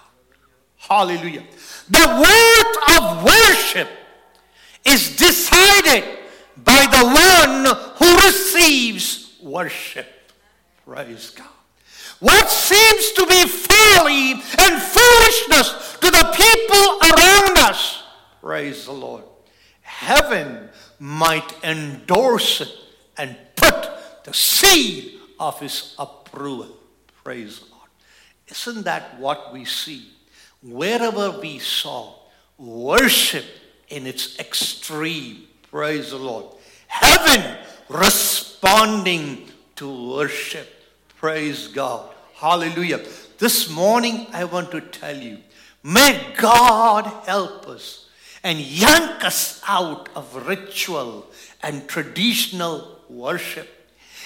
Hallelujah. 0.77 1.43
The 1.89 2.07
word 2.07 2.99
of 2.99 3.23
worship 3.23 3.89
is 4.85 5.15
decided 5.15 6.03
by 6.63 6.87
the 6.89 7.05
one 7.05 7.75
who 7.97 8.27
receives 8.27 9.37
worship. 9.41 10.07
Praise 10.85 11.31
God. 11.31 11.47
What 12.19 12.49
seems 12.49 13.11
to 13.11 13.25
be 13.27 13.45
folly 13.45 14.31
and 14.33 14.81
foolishness 14.81 15.97
to 15.99 16.11
the 16.11 16.33
people 16.33 16.99
around 17.11 17.57
us, 17.57 18.03
praise 18.41 18.85
the 18.85 18.93
Lord, 18.93 19.23
heaven 19.81 20.69
might 20.99 21.53
endorse 21.63 22.61
it 22.61 22.71
and 23.17 23.35
put 23.55 23.89
the 24.23 24.33
seal 24.33 25.19
of 25.39 25.59
his 25.59 25.95
approval. 25.99 26.77
Praise 27.23 27.59
the 27.59 27.65
Lord. 27.65 27.89
Isn't 28.47 28.83
that 28.85 29.19
what 29.19 29.51
we 29.51 29.65
see? 29.65 30.09
Wherever 30.63 31.31
we 31.31 31.59
saw 31.59 32.15
worship 32.57 33.45
in 33.89 34.07
its 34.07 34.39
extreme, 34.39 35.47
praise 35.75 36.11
the 36.11 36.17
Lord. 36.17 36.45
Heaven 36.87 37.57
responding 37.89 39.45
to 39.75 40.13
worship. 40.15 40.69
Praise 41.17 41.67
God. 41.67 42.15
Hallelujah. 42.33 43.01
This 43.39 43.69
morning 43.69 44.25
I 44.31 44.45
want 44.45 44.71
to 44.71 44.79
tell 44.79 45.17
you, 45.17 45.39
may 45.83 46.33
God 46.37 47.07
help 47.27 47.67
us 47.67 48.07
and 48.41 48.57
yank 48.57 49.25
us 49.25 49.61
out 49.67 50.07
of 50.15 50.47
ritual 50.47 51.27
and 51.61 51.85
traditional 51.89 53.01
worship. 53.09 53.67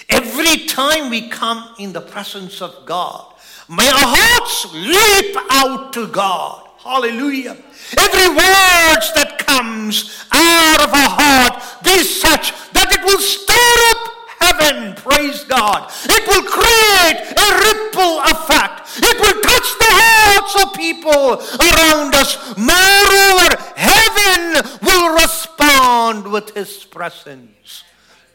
Every 0.08 0.68
time 0.68 1.10
we 1.10 1.30
come 1.30 1.74
in 1.80 1.92
the 1.92 2.00
presence 2.00 2.62
of 2.62 2.86
God, 2.86 3.34
may 3.68 3.88
our 3.88 4.14
hearts 4.16 4.72
leap 4.72 5.36
out 5.50 5.92
to 5.94 6.06
God. 6.06 6.68
Hallelujah. 6.78 7.56
Every 7.98 8.28
word 8.28 9.02
that 9.16 9.39
comes 9.60 10.24
out 10.32 10.80
of 10.80 10.88
our 10.88 11.12
heart 11.20 11.84
be 11.84 12.02
such 12.02 12.52
that 12.72 12.88
it 12.92 13.04
will 13.04 13.20
stir 13.20 13.76
up 13.92 14.02
heaven, 14.40 14.94
praise 14.96 15.44
God. 15.44 15.92
It 16.08 16.24
will 16.26 16.46
create 16.48 17.20
a 17.36 17.48
ripple 17.68 18.24
effect. 18.24 18.88
It 18.96 19.16
will 19.20 19.38
touch 19.42 19.68
the 19.84 19.92
hearts 20.00 20.54
of 20.64 20.72
people 20.72 21.36
around 21.60 22.14
us. 22.14 22.56
Moreover, 22.56 23.52
heaven 23.76 24.64
will 24.80 25.14
respond 25.14 26.32
with 26.32 26.54
His 26.54 26.84
presence. 26.84 27.84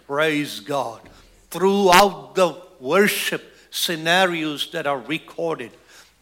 Praise 0.06 0.60
God. 0.60 1.02
Throughout 1.50 2.36
the 2.36 2.62
worship 2.80 3.44
scenarios 3.72 4.70
that 4.72 4.86
are 4.86 5.00
recorded 5.00 5.72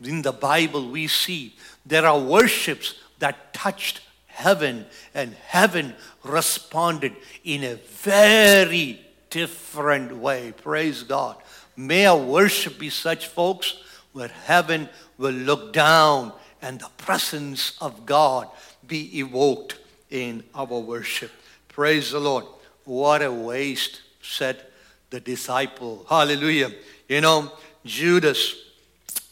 in 0.01 0.21
the 0.21 0.31
Bible, 0.31 0.89
we 0.89 1.07
see 1.07 1.55
there 1.85 2.05
are 2.05 2.19
worships 2.19 2.95
that 3.19 3.53
touched 3.53 3.99
heaven, 4.33 4.85
and 5.13 5.33
heaven 5.47 5.93
responded 6.23 7.13
in 7.43 7.63
a 7.63 7.75
very 7.75 8.99
different 9.29 10.15
way. 10.17 10.53
Praise 10.57 11.03
God. 11.03 11.37
May 11.77 12.05
our 12.05 12.17
worship 12.17 12.77
be 12.77 12.89
such, 12.89 13.27
folks, 13.27 13.77
where 14.11 14.27
heaven 14.45 14.89
will 15.17 15.31
look 15.31 15.73
down 15.73 16.33
and 16.61 16.79
the 16.79 16.89
presence 16.97 17.77
of 17.81 18.05
God 18.05 18.47
be 18.85 19.19
evoked 19.19 19.79
in 20.09 20.43
our 20.53 20.65
worship. 20.65 21.31
Praise 21.67 22.11
the 22.11 22.19
Lord. 22.19 22.45
What 22.85 23.21
a 23.21 23.31
waste, 23.31 24.01
said 24.21 24.61
the 25.09 25.19
disciple. 25.19 26.05
Hallelujah. 26.09 26.71
You 27.07 27.21
know, 27.21 27.51
Judas 27.85 28.55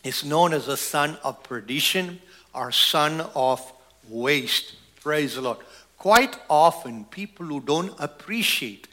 is 0.03 0.23
known 0.23 0.53
as 0.53 0.67
a 0.67 0.77
son 0.77 1.17
of 1.23 1.43
perdition 1.43 2.19
or 2.53 2.71
son 2.71 3.21
of 3.35 3.61
waste. 4.09 4.75
Praise 5.01 5.35
the 5.35 5.41
Lord. 5.41 5.57
Quite 5.97 6.37
often, 6.47 7.05
people 7.05 7.45
who 7.47 7.59
don't 7.59 7.93
appreciate 7.99 8.87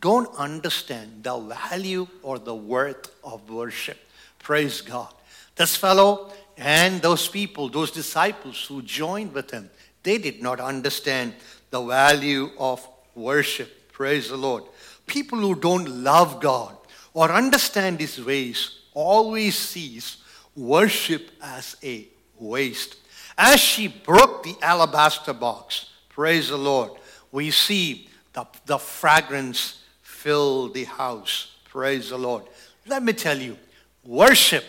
don't 0.00 0.28
understand 0.36 1.22
the 1.22 1.38
value 1.38 2.08
or 2.22 2.38
the 2.38 2.54
worth 2.54 3.14
of 3.22 3.48
worship. 3.48 3.98
Praise 4.40 4.80
God. 4.80 5.12
This 5.54 5.76
fellow 5.76 6.32
and 6.56 7.00
those 7.00 7.28
people, 7.28 7.68
those 7.68 7.90
disciples 7.90 8.64
who 8.66 8.82
joined 8.82 9.32
with 9.32 9.50
him, 9.50 9.70
they 10.02 10.18
did 10.18 10.42
not 10.42 10.58
understand 10.58 11.34
the 11.70 11.82
value 11.82 12.50
of 12.58 12.86
worship. 13.14 13.92
Praise 13.92 14.30
the 14.30 14.36
Lord. 14.36 14.64
People 15.06 15.38
who 15.38 15.54
don't 15.54 16.02
love 16.02 16.40
God 16.40 16.76
or 17.14 17.30
understand 17.30 18.00
his 18.00 18.22
ways 18.22 18.80
always 18.94 19.56
sees 19.56 20.16
worship 20.56 21.30
as 21.40 21.76
a 21.84 22.08
waste. 22.38 22.96
As 23.36 23.60
she 23.60 23.88
broke 23.88 24.42
the 24.42 24.56
alabaster 24.62 25.32
box, 25.32 25.90
praise 26.08 26.48
the 26.48 26.58
Lord, 26.58 26.92
we 27.30 27.50
see 27.50 28.08
the, 28.32 28.46
the 28.66 28.78
fragrance 28.78 29.82
fill 30.02 30.68
the 30.68 30.84
house. 30.84 31.56
Praise 31.64 32.10
the 32.10 32.18
Lord. 32.18 32.44
Let 32.86 33.02
me 33.02 33.12
tell 33.12 33.38
you, 33.38 33.56
worship 34.04 34.64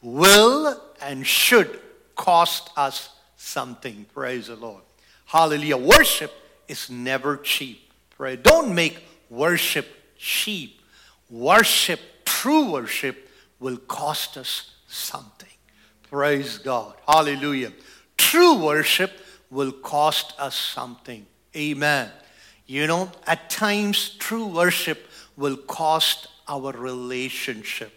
will 0.00 0.80
and 1.00 1.26
should 1.26 1.80
cost 2.14 2.70
us 2.76 3.10
something. 3.36 4.06
Praise 4.14 4.46
the 4.46 4.56
Lord. 4.56 4.82
Hallelujah. 5.26 5.76
Worship 5.76 6.32
is 6.68 6.90
never 6.90 7.36
cheap. 7.38 7.90
Pray. 8.10 8.36
Don't 8.36 8.74
make 8.74 9.02
worship 9.30 9.86
cheap. 10.16 10.80
Worship, 11.30 12.00
true 12.24 12.70
worship, 12.70 13.30
will 13.58 13.78
cost 13.78 14.36
us 14.36 14.72
something. 14.86 15.48
Praise 16.12 16.58
God. 16.58 16.94
Hallelujah. 17.08 17.72
True 18.18 18.62
worship 18.62 19.10
will 19.50 19.72
cost 19.72 20.34
us 20.38 20.54
something. 20.54 21.24
Amen. 21.56 22.10
You 22.66 22.86
know, 22.86 23.10
at 23.26 23.48
times, 23.48 24.10
true 24.18 24.44
worship 24.46 25.08
will 25.38 25.56
cost 25.56 26.28
our 26.46 26.72
relationship. 26.72 27.92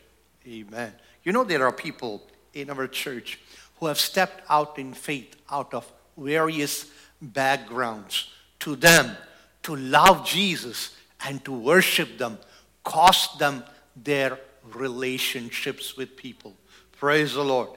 Amen. 0.48 0.94
You 1.24 1.34
know, 1.34 1.44
there 1.44 1.66
are 1.68 1.74
people 1.74 2.24
in 2.54 2.70
our 2.70 2.88
church 2.88 3.38
who 3.82 3.88
have 3.88 4.00
stepped 4.00 4.42
out 4.50 4.80
in 4.80 4.94
faith 4.94 5.36
out 5.52 5.74
of 5.74 5.92
various 6.18 6.86
backgrounds. 7.22 8.32
To 8.60 8.78
them, 8.78 9.18
to 9.64 9.76
love 9.76 10.26
Jesus 10.26 10.96
and 11.28 11.44
to 11.44 11.52
worship 11.52 12.18
them 12.18 12.38
cost 12.86 13.40
them 13.40 13.64
their 13.96 14.40
relationships 14.74 15.98
with 15.98 16.16
people. 16.16 16.56
Praise 16.98 17.34
the 17.34 17.44
Lord. 17.44 17.70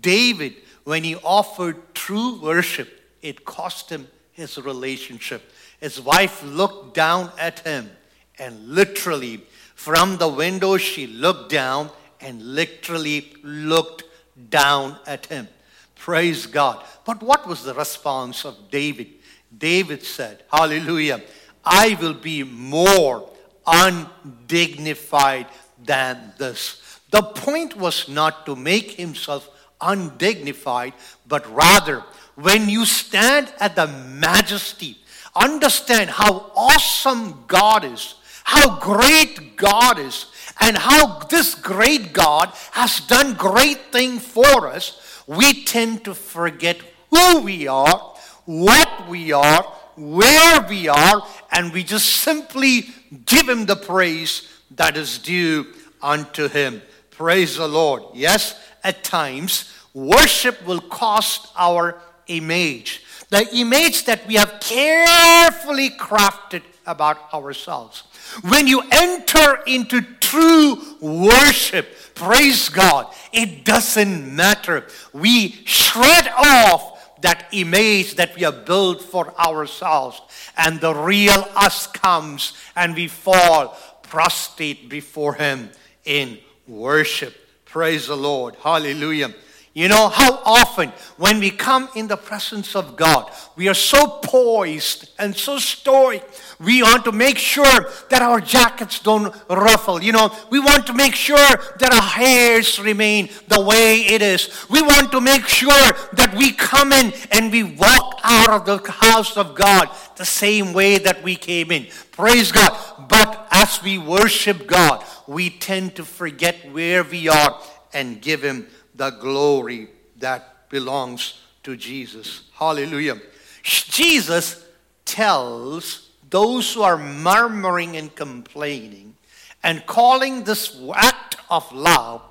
David, 0.00 0.54
when 0.84 1.04
he 1.04 1.16
offered 1.16 1.94
true 1.94 2.40
worship, 2.40 2.88
it 3.22 3.44
cost 3.44 3.90
him 3.90 4.06
his 4.32 4.58
relationship. 4.58 5.50
His 5.80 6.00
wife 6.00 6.42
looked 6.44 6.94
down 6.94 7.32
at 7.38 7.60
him, 7.60 7.90
and 8.38 8.68
literally, 8.68 9.42
from 9.74 10.16
the 10.16 10.28
window, 10.28 10.76
she 10.76 11.06
looked 11.06 11.50
down 11.50 11.90
and 12.20 12.54
literally 12.54 13.32
looked 13.42 14.04
down 14.50 14.98
at 15.06 15.26
him. 15.26 15.48
Praise 15.94 16.46
God. 16.46 16.84
But 17.04 17.22
what 17.22 17.46
was 17.46 17.64
the 17.64 17.74
response 17.74 18.44
of 18.44 18.70
David? 18.70 19.08
David 19.56 20.04
said, 20.04 20.44
Hallelujah, 20.52 21.22
I 21.64 21.96
will 22.00 22.14
be 22.14 22.42
more 22.44 23.28
undignified 23.66 25.46
than 25.82 26.32
this. 26.38 27.00
The 27.10 27.22
point 27.22 27.76
was 27.76 28.08
not 28.08 28.46
to 28.46 28.54
make 28.56 28.92
himself 28.92 29.48
undignified, 29.80 30.94
but 31.26 31.52
rather, 31.54 32.02
when 32.34 32.68
you 32.68 32.84
stand 32.84 33.52
at 33.58 33.76
the 33.76 33.86
majesty 33.86 34.98
understand 35.34 36.10
how 36.10 36.50
awesome 36.54 37.44
God 37.46 37.84
is, 37.84 38.14
how 38.44 38.78
great 38.80 39.56
God 39.56 39.98
is, 39.98 40.26
and 40.60 40.76
how 40.76 41.18
this 41.30 41.54
great 41.54 42.12
God 42.12 42.50
has 42.72 43.00
done 43.00 43.34
great 43.34 43.92
things 43.92 44.26
for 44.26 44.68
us, 44.68 45.22
we 45.26 45.64
tend 45.64 46.04
to 46.04 46.14
forget 46.14 46.80
who 47.10 47.40
we 47.40 47.68
are, 47.68 48.14
what 48.46 49.08
we 49.08 49.32
are, 49.32 49.62
where 49.96 50.66
we 50.68 50.88
are, 50.88 51.22
and 51.52 51.72
we 51.72 51.82
just 51.82 52.08
simply 52.08 52.86
give 53.26 53.48
Him 53.48 53.66
the 53.66 53.76
praise 53.76 54.48
that 54.72 54.96
is 54.96 55.18
due 55.18 55.66
unto 56.02 56.48
Him. 56.48 56.82
Praise 57.10 57.56
the 57.56 57.68
Lord. 57.68 58.04
Yes, 58.14 58.58
at 58.88 59.04
times, 59.04 59.72
worship 59.94 60.66
will 60.66 60.80
cost 60.80 61.52
our 61.56 62.00
image 62.26 63.02
the 63.30 63.46
image 63.56 64.04
that 64.04 64.26
we 64.26 64.34
have 64.34 64.60
carefully 64.60 65.90
crafted 65.90 66.62
about 66.86 67.32
ourselves. 67.34 68.04
When 68.42 68.66
you 68.66 68.82
enter 68.90 69.60
into 69.66 70.00
true 70.20 70.78
worship, 71.00 71.86
praise 72.14 72.68
God, 72.68 73.12
it 73.32 73.64
doesn't 73.64 74.34
matter. 74.34 74.86
We 75.12 75.52
shred 75.66 76.28
off 76.28 77.20
that 77.20 77.48
image 77.52 78.14
that 78.14 78.34
we 78.34 78.42
have 78.42 78.64
built 78.64 79.02
for 79.02 79.38
ourselves, 79.38 80.22
and 80.56 80.80
the 80.80 80.94
real 80.94 81.46
us 81.54 81.86
comes, 81.86 82.54
and 82.76 82.94
we 82.94 83.08
fall 83.08 83.76
prostrate 84.02 84.88
before 84.88 85.34
Him 85.34 85.70
in 86.04 86.38
worship. 86.66 87.34
Praise 87.68 88.06
the 88.06 88.16
Lord. 88.16 88.56
Hallelujah. 88.62 89.34
You 89.74 89.88
know, 89.88 90.08
how 90.08 90.40
often 90.44 90.88
when 91.18 91.38
we 91.38 91.50
come 91.50 91.88
in 91.94 92.08
the 92.08 92.16
presence 92.16 92.74
of 92.74 92.96
God, 92.96 93.30
we 93.56 93.68
are 93.68 93.74
so 93.74 94.18
poised 94.22 95.10
and 95.18 95.36
so 95.36 95.58
stoic. 95.58 96.28
We 96.58 96.82
want 96.82 97.04
to 97.04 97.12
make 97.12 97.38
sure 97.38 97.86
that 98.08 98.22
our 98.22 98.40
jackets 98.40 98.98
don't 98.98 99.32
ruffle. 99.48 100.02
You 100.02 100.12
know, 100.12 100.34
we 100.50 100.58
want 100.58 100.86
to 100.86 100.94
make 100.94 101.14
sure 101.14 101.36
that 101.36 101.92
our 101.92 102.02
hairs 102.02 102.80
remain 102.80 103.28
the 103.46 103.60
way 103.60 104.00
it 104.00 104.22
is. 104.22 104.66
We 104.70 104.80
want 104.80 105.12
to 105.12 105.20
make 105.20 105.46
sure 105.46 105.68
that 106.14 106.34
we 106.36 106.52
come 106.52 106.92
in 106.92 107.12
and 107.30 107.52
we 107.52 107.62
walk 107.62 108.20
out 108.24 108.48
of 108.50 108.64
the 108.64 108.90
house 108.90 109.36
of 109.36 109.54
God 109.54 109.90
the 110.16 110.24
same 110.24 110.72
way 110.72 110.98
that 110.98 111.22
we 111.22 111.36
came 111.36 111.70
in. 111.70 111.86
Praise 112.10 112.50
God. 112.50 112.72
But 113.08 113.46
as 113.52 113.80
we 113.82 113.98
worship 113.98 114.66
God, 114.66 115.04
we 115.28 115.50
tend 115.50 115.94
to 115.94 116.04
forget 116.04 116.56
where 116.72 117.04
we 117.04 117.28
are 117.28 117.60
and 117.92 118.20
give 118.20 118.42
Him 118.42 118.66
the 118.94 119.10
glory 119.10 119.88
that 120.16 120.68
belongs 120.70 121.40
to 121.62 121.76
Jesus. 121.76 122.44
Hallelujah. 122.54 123.20
Jesus 123.62 124.64
tells 125.04 126.08
those 126.30 126.72
who 126.72 126.82
are 126.82 126.96
murmuring 126.96 127.96
and 127.96 128.14
complaining 128.14 129.14
and 129.62 129.84
calling 129.84 130.44
this 130.44 130.80
act 130.94 131.36
of 131.50 131.70
love 131.72 132.22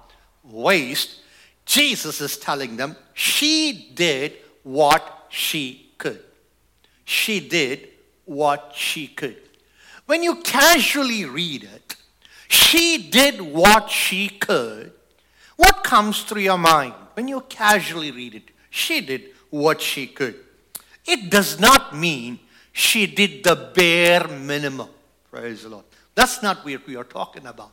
waste, 0.44 1.20
Jesus 1.66 2.20
is 2.20 2.38
telling 2.38 2.78
them 2.78 2.96
she 3.14 3.92
did 3.94 4.34
what 4.64 5.28
she 5.30 5.92
could. 6.00 6.24
She 7.06 7.48
did 7.48 7.90
what 8.26 8.72
she 8.76 9.08
could. 9.08 9.38
When 10.08 10.24
you 10.24 10.38
casually 10.38 11.26
read 11.26 11.64
it, 11.64 11.87
she 12.48 13.10
did 13.10 13.42
what 13.42 13.90
she 13.90 14.30
could 14.30 14.94
what 15.58 15.84
comes 15.84 16.22
through 16.22 16.44
your 16.44 16.58
mind 16.58 16.94
when 17.16 17.28
you 17.28 17.42
casually 17.42 18.12
read 18.12 18.36
it? 18.36 18.52
She 18.70 19.02
did 19.02 19.24
what 19.50 19.82
she 19.82 20.08
could. 20.08 20.36
It 21.06 21.30
does 21.30 21.60
not 21.60 21.96
mean 21.96 22.40
she 22.72 23.08
did 23.08 23.44
the 23.44 23.72
bare 23.74 24.28
minimum. 24.28 24.90
Praise 25.32 25.64
the 25.64 25.70
Lord. 25.70 25.86
That's 26.16 26.42
not 26.44 26.64
what 26.64 26.88
we 26.88 26.96
are 26.96 27.04
talking 27.04 27.48
about. 27.48 27.72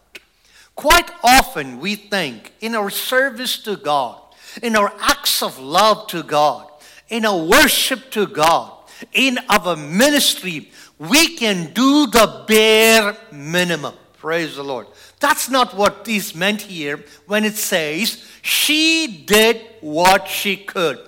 Quite 0.74 1.10
often 1.22 1.78
we 1.78 1.94
think 1.94 2.52
in 2.60 2.74
our 2.74 2.90
service 2.90 3.58
to 3.58 3.76
God, 3.76 4.20
in 4.62 4.76
our 4.76 4.92
acts 5.00 5.42
of 5.42 5.58
love 5.58 6.06
to 6.08 6.22
God, 6.22 6.68
in 7.08 7.26
our 7.26 7.44
worship 7.44 8.10
to 8.12 8.26
God, 8.26 8.72
in 9.12 9.38
our 9.50 9.76
ministry, 9.76 10.72
we 10.98 11.36
can 11.36 11.72
do 11.74 12.06
the 12.06 12.44
bare 12.48 13.16
minimum. 13.30 13.94
Praise 14.24 14.56
the 14.56 14.64
Lord. 14.64 14.86
That's 15.20 15.50
not 15.50 15.74
what 15.74 16.08
is 16.08 16.34
meant 16.34 16.62
here 16.62 17.04
when 17.26 17.44
it 17.44 17.56
says 17.56 18.24
she 18.40 19.22
did 19.26 19.60
what 19.82 20.28
she 20.28 20.56
could. 20.56 20.98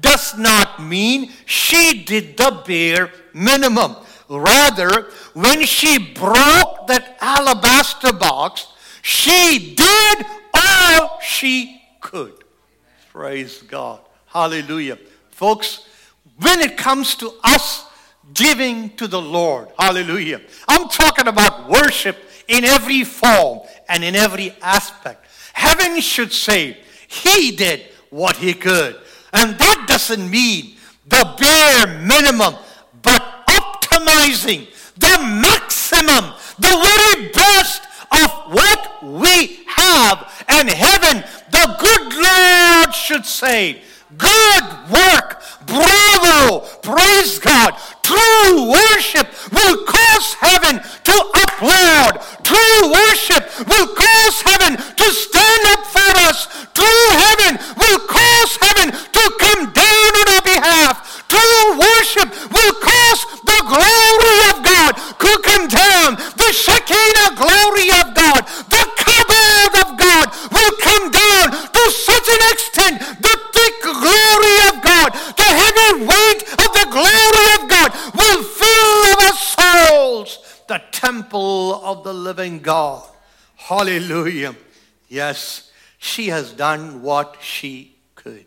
Does 0.00 0.36
not 0.36 0.82
mean 0.82 1.30
she 1.46 2.02
did 2.02 2.36
the 2.36 2.64
bare 2.66 3.12
minimum. 3.32 3.94
Rather, 4.28 5.02
when 5.34 5.64
she 5.66 5.98
broke 6.14 6.88
that 6.88 7.16
alabaster 7.20 8.12
box, 8.12 8.66
she 9.02 9.76
did 9.76 10.26
all 10.52 11.20
she 11.20 11.80
could. 12.00 12.42
Praise 13.12 13.62
God. 13.62 14.00
Hallelujah. 14.26 14.98
Folks, 15.30 15.86
when 16.38 16.58
it 16.58 16.76
comes 16.76 17.14
to 17.14 17.34
us 17.44 17.86
giving 18.32 18.90
to 18.96 19.06
the 19.06 19.22
Lord, 19.22 19.68
hallelujah, 19.78 20.40
I'm 20.66 20.88
talking 20.88 21.28
about 21.28 21.68
worship 21.70 22.16
in 22.48 22.64
every 22.64 23.04
form 23.04 23.60
and 23.88 24.04
in 24.04 24.14
every 24.14 24.54
aspect. 24.62 25.26
Heaven 25.52 26.00
should 26.00 26.32
say, 26.32 26.78
He 27.08 27.52
did 27.52 27.82
what 28.10 28.36
He 28.36 28.54
could. 28.54 28.96
And 29.32 29.58
that 29.58 29.84
doesn't 29.88 30.30
mean 30.30 30.76
the 31.06 31.34
bare 31.38 32.00
minimum, 32.00 32.54
but 33.02 33.22
optimizing 33.46 34.68
the 34.96 35.18
maximum, 35.42 36.32
the 36.58 36.68
very 36.68 37.28
best 37.32 37.82
of 38.12 38.30
what 38.52 39.02
we 39.02 39.64
have. 39.66 40.44
And 40.48 40.68
heaven, 40.68 41.24
the 41.50 41.76
good 41.78 42.14
Lord 42.14 42.94
should 42.94 43.26
say, 43.26 43.82
Good 44.16 44.64
work, 44.90 45.42
bravo, 45.66 46.60
praise 46.82 47.38
God. 47.38 47.74
True 48.02 48.70
worship 48.70 49.26
will 49.50 49.84
cause 49.84 50.34
heaven 50.34 50.78
to 50.78 51.16
applaud. 51.42 52.22
True 52.44 52.92
worship 52.92 53.42
will 53.66 53.88
cause 53.96 54.36
heaven 54.42 54.76
to 54.76 55.06
stand 55.10 55.62
up 55.74 55.82
for 55.90 56.10
us. 56.30 56.46
True 56.74 57.08
heaven 57.10 57.58
will 57.74 57.98
cause 58.06 58.56
heaven 58.60 58.92
to 58.92 59.22
come 59.40 59.72
down 59.72 60.10
on 60.20 60.26
our 60.36 60.42
behalf. 60.42 61.24
True 61.26 61.78
worship 61.80 62.28
will 62.52 62.74
cause 62.78 63.20
the 63.42 63.60
glory 63.66 64.36
of 64.52 64.62
God 64.62 64.92
to 65.18 65.30
come 65.42 65.66
down. 65.66 66.14
The 66.36 66.50
Shekinah 66.52 67.34
glory 67.34 67.88
of 67.98 68.14
God, 68.14 68.46
the 68.70 68.84
kabod 69.00 69.72
of 69.82 69.98
God 69.98 70.26
will 70.52 70.74
come 70.78 71.10
down 71.10 71.50
to 71.50 71.82
such 71.90 72.28
an 72.28 72.42
extent 72.52 73.00
the 73.20 73.34
thick 73.52 73.82
glory 73.82 74.56
of 74.68 74.82
God, 74.82 75.10
the 75.36 75.50
heavy 75.60 76.04
weight 76.04 76.42
of 76.62 76.70
the 76.78 76.86
glory 76.90 77.46
of 77.56 77.68
God 77.68 77.90
will 78.14 78.42
fill 78.42 78.94
our 79.16 79.32
souls, 79.34 80.38
the 80.68 80.80
temple 80.92 81.80
of 81.84 82.04
the 82.04 82.14
living 82.14 82.60
God. 82.60 83.02
Hallelujah. 83.56 84.54
Yes, 85.08 85.70
she 85.98 86.23
has 86.34 86.52
done 86.52 87.00
what 87.00 87.36
she 87.40 87.94
could. 88.16 88.46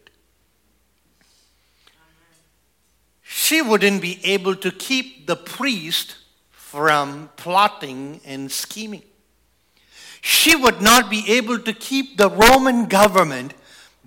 She 3.23 3.61
wouldn't 3.61 4.01
be 4.01 4.19
able 4.25 4.55
to 4.55 4.71
keep 4.71 5.25
the 5.25 5.37
priest 5.37 6.17
from 6.51 7.29
plotting 7.37 8.19
and 8.25 8.51
scheming. 8.51 9.03
She 10.19 10.53
would 10.53 10.81
not 10.81 11.09
be 11.09 11.23
able 11.37 11.59
to 11.59 11.71
keep 11.71 12.17
the 12.17 12.29
Roman 12.29 12.87
government 12.87 13.53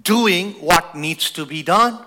doing 0.03 0.53
what 0.61 0.95
needs 0.95 1.31
to 1.31 1.47
be 1.47 1.63
done. 1.63 2.05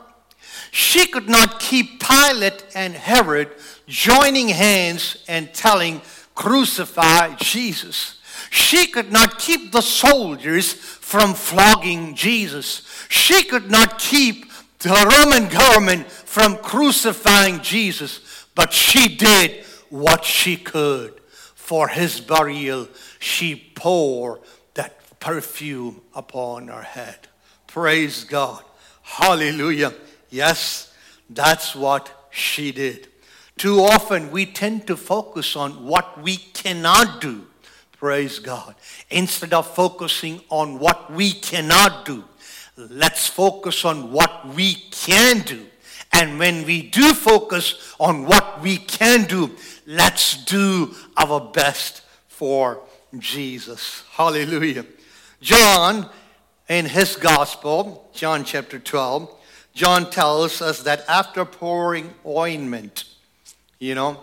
She 0.70 1.08
could 1.08 1.28
not 1.28 1.60
keep 1.60 2.00
Pilate 2.00 2.64
and 2.76 2.94
Herod 2.94 3.50
joining 3.88 4.50
hands 4.50 5.18
and 5.28 5.52
telling, 5.54 6.02
Crucify 6.36 7.36
Jesus. 7.36 8.20
She 8.50 8.86
could 8.88 9.12
not 9.12 9.40
keep 9.40 9.72
the 9.72 9.82
soldiers 9.82 10.74
from 11.14 11.36
flogging 11.36 12.16
Jesus. 12.16 12.82
She 13.08 13.44
could 13.44 13.70
not 13.70 14.00
keep 14.00 14.52
the 14.80 14.90
Roman 14.90 15.48
government 15.48 16.08
from 16.08 16.58
crucifying 16.58 17.62
Jesus. 17.62 18.48
But 18.56 18.74
she 18.74 19.16
did 19.16 19.64
what 19.92 20.26
she 20.26 20.58
could. 20.58 21.22
For 21.54 21.88
his 21.88 22.20
burial, 22.20 22.88
she 23.20 23.56
poured 23.76 24.40
that 24.74 25.20
perfume 25.20 26.02
upon 26.16 26.70
her 26.70 26.82
head. 26.82 27.28
Praise 27.68 28.24
God. 28.24 28.64
Hallelujah. 29.04 29.94
Yes, 30.32 30.96
that's 31.30 31.76
what 31.76 32.10
she 32.32 32.72
did. 32.72 33.08
Too 33.56 33.82
often 33.82 34.32
we 34.32 34.48
tend 34.48 34.88
to 34.88 34.98
focus 34.98 35.56
on 35.56 35.86
what 35.86 36.20
we 36.24 36.38
cannot 36.38 37.22
do. 37.22 37.46
Praise 38.04 38.40
God. 38.40 38.76
Instead 39.12 39.54
of 39.54 39.66
focusing 39.66 40.42
on 40.50 40.78
what 40.78 41.14
we 41.14 41.32
cannot 41.32 42.04
do, 42.04 42.26
let's 42.76 43.28
focus 43.28 43.86
on 43.86 44.12
what 44.12 44.46
we 44.50 44.74
can 44.92 45.40
do. 45.40 45.66
And 46.12 46.38
when 46.38 46.66
we 46.66 46.82
do 46.82 47.14
focus 47.14 47.96
on 48.02 48.26
what 48.26 48.62
we 48.62 48.76
can 48.76 49.24
do, 49.24 49.52
let's 49.88 50.44
do 50.44 50.94
our 51.16 51.40
best 51.40 52.02
for 52.28 52.82
Jesus. 53.18 54.04
Hallelujah. 54.12 54.86
John 55.40 56.10
in 56.68 56.88
his 56.88 57.16
gospel, 57.16 58.10
John 58.14 58.44
chapter 58.44 58.80
12, 58.80 59.34
John 59.74 60.10
tells 60.10 60.62
us 60.62 60.84
that 60.84 61.06
after 61.08 61.46
pouring 61.46 62.14
ointment, 62.26 63.06
you 63.80 63.96
know, 63.96 64.20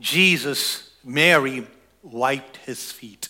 Jesus, 0.00 0.88
Mary, 1.04 1.66
wiped 2.04 2.58
his 2.58 2.92
feet. 2.92 3.28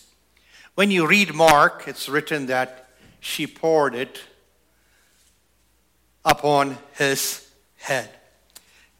When 0.75 0.91
you 0.91 1.07
read 1.07 1.33
Mark, 1.33 1.85
it's 1.87 2.09
written 2.09 2.47
that 2.47 2.89
she 3.19 3.47
poured 3.47 3.95
it 3.95 4.19
upon 6.23 6.77
his 6.97 7.49
head. 7.77 8.09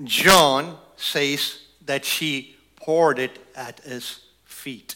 John 0.03 0.77
says 0.95 1.59
that 1.85 2.05
she 2.05 2.55
poured 2.75 3.19
it 3.19 3.37
at 3.55 3.81
his 3.81 4.21
feet. 4.45 4.95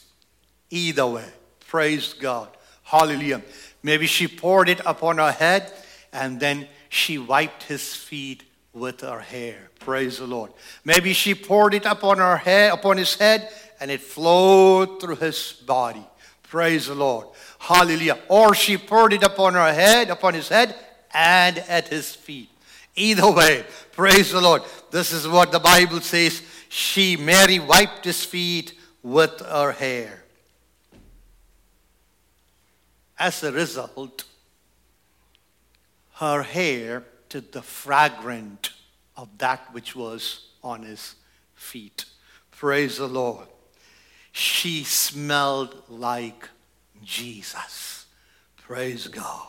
Either 0.69 1.05
way, 1.05 1.25
praise 1.67 2.13
God. 2.13 2.49
Hallelujah. 2.83 3.41
Maybe 3.83 4.07
she 4.07 4.27
poured 4.27 4.69
it 4.69 4.81
upon 4.85 5.17
her 5.17 5.31
head 5.31 5.71
and 6.11 6.39
then 6.39 6.67
she 6.89 7.17
wiped 7.17 7.63
his 7.63 7.95
feet 7.95 8.43
with 8.73 9.01
her 9.01 9.19
hair. 9.19 9.69
Praise 9.79 10.19
the 10.19 10.27
Lord. 10.27 10.51
Maybe 10.83 11.13
she 11.13 11.35
poured 11.35 11.73
it 11.73 11.85
upon 11.85 12.17
her 12.17 12.37
head, 12.37 12.73
upon 12.73 12.97
his 12.97 13.15
head, 13.15 13.51
and 13.79 13.89
it 13.91 14.01
flowed 14.01 14.99
through 15.01 15.15
his 15.15 15.53
body. 15.65 16.05
Praise 16.43 16.87
the 16.87 16.95
Lord. 16.95 17.27
Hallelujah. 17.59 18.17
Or 18.27 18.55
she 18.55 18.77
poured 18.77 19.13
it 19.13 19.23
upon 19.23 19.53
her 19.53 19.73
head, 19.73 20.09
upon 20.09 20.33
his 20.33 20.49
head, 20.49 20.75
and 21.13 21.57
at 21.59 21.87
his 21.87 22.15
feet. 22.15 22.49
Either 22.95 23.31
way, 23.31 23.63
praise 23.91 24.31
the 24.31 24.41
Lord. 24.41 24.63
This 24.91 25.11
is 25.11 25.27
what 25.27 25.51
the 25.51 25.59
Bible 25.59 26.01
says. 26.01 26.41
She, 26.67 27.17
Mary, 27.17 27.59
wiped 27.59 28.05
his 28.05 28.25
feet 28.25 28.73
with 29.03 29.39
her 29.41 29.71
hair. 29.71 30.23
As 33.17 33.43
a 33.43 33.51
result, 33.51 34.23
her 36.15 36.43
hair 36.43 37.03
to 37.29 37.41
the 37.41 37.61
fragrant 37.61 38.71
of 39.15 39.29
that 39.37 39.71
which 39.71 39.95
was 39.95 40.47
on 40.63 40.83
his 40.83 41.15
feet. 41.53 42.05
Praise 42.51 42.97
the 42.97 43.07
Lord. 43.07 43.47
She 44.31 44.83
smelled 44.83 45.83
like 45.89 46.49
Jesus. 47.03 48.05
Praise 48.57 49.07
God. 49.07 49.47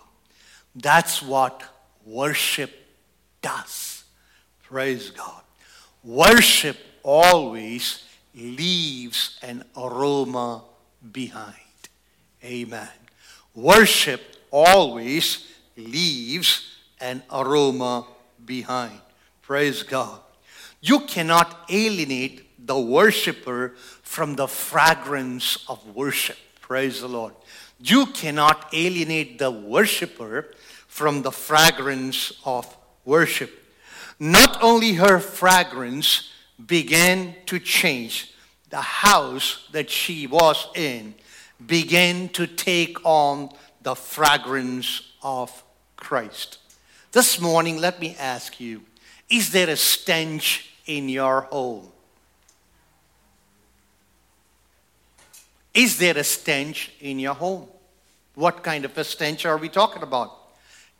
That's 0.75 1.23
what 1.23 1.63
worship 2.05 2.71
does. 3.43 4.05
Praise 4.63 5.11
God. 5.11 5.43
Worship 6.03 6.77
always 7.03 8.05
leaves 8.35 9.39
an 9.43 9.65
aroma 9.77 10.63
behind. 11.13 11.55
Amen. 12.45 12.89
Worship 13.55 14.21
always 14.51 15.47
leaves 15.77 16.77
an 17.01 17.23
aroma 17.31 18.07
behind. 18.45 19.01
Praise 19.43 19.83
God. 19.83 20.21
You 20.81 21.01
cannot 21.01 21.67
alienate 21.69 22.50
the 22.65 22.79
worshiper 22.79 23.75
from 24.03 24.37
the 24.37 24.49
fragrance 24.49 25.65
of 25.69 25.95
worship. 25.95 26.37
Praise 26.61 27.01
the 27.01 27.09
Lord. 27.09 27.35
You 27.79 28.07
cannot 28.07 28.69
alienate 28.73 29.39
the 29.39 29.51
worshiper 29.51 30.53
from 30.87 31.23
the 31.23 31.33
fragrance 31.33 32.33
of 32.45 32.77
worship. 33.05 33.51
Not 34.19 34.63
only 34.63 34.95
her 34.95 35.19
fragrance 35.19 36.31
began 36.65 37.35
to 37.47 37.59
change, 37.59 38.35
the 38.69 38.81
house 38.81 39.67
that 39.73 39.91
she 39.91 40.27
was 40.27 40.69
in 40.75 41.15
began 41.67 42.29
to 42.31 42.47
take 42.47 43.05
on 43.05 43.51
the 43.83 43.95
fragrance 43.95 45.03
of 45.23 45.65
Christ. 45.97 46.59
This 47.13 47.41
morning, 47.41 47.79
let 47.79 48.01
me 48.01 48.15
ask 48.19 48.61
you 48.61 48.83
is 49.29 49.51
there 49.53 49.71
a 49.71 49.77
stench 49.77 50.71
in 50.87 51.09
your 51.09 51.43
home? 51.43 51.89
Is 55.75 55.99
there 55.99 56.19
a 56.19 56.25
stench 56.25 56.93
in 57.01 57.19
your 57.19 57.35
home? 57.35 57.69
What 58.35 58.63
kind 58.63 58.85
of 58.85 58.97
a 58.97 59.05
stench 59.05 59.47
are 59.47 59.57
we 59.57 59.69
talking 59.69 60.03
about? 60.03 60.37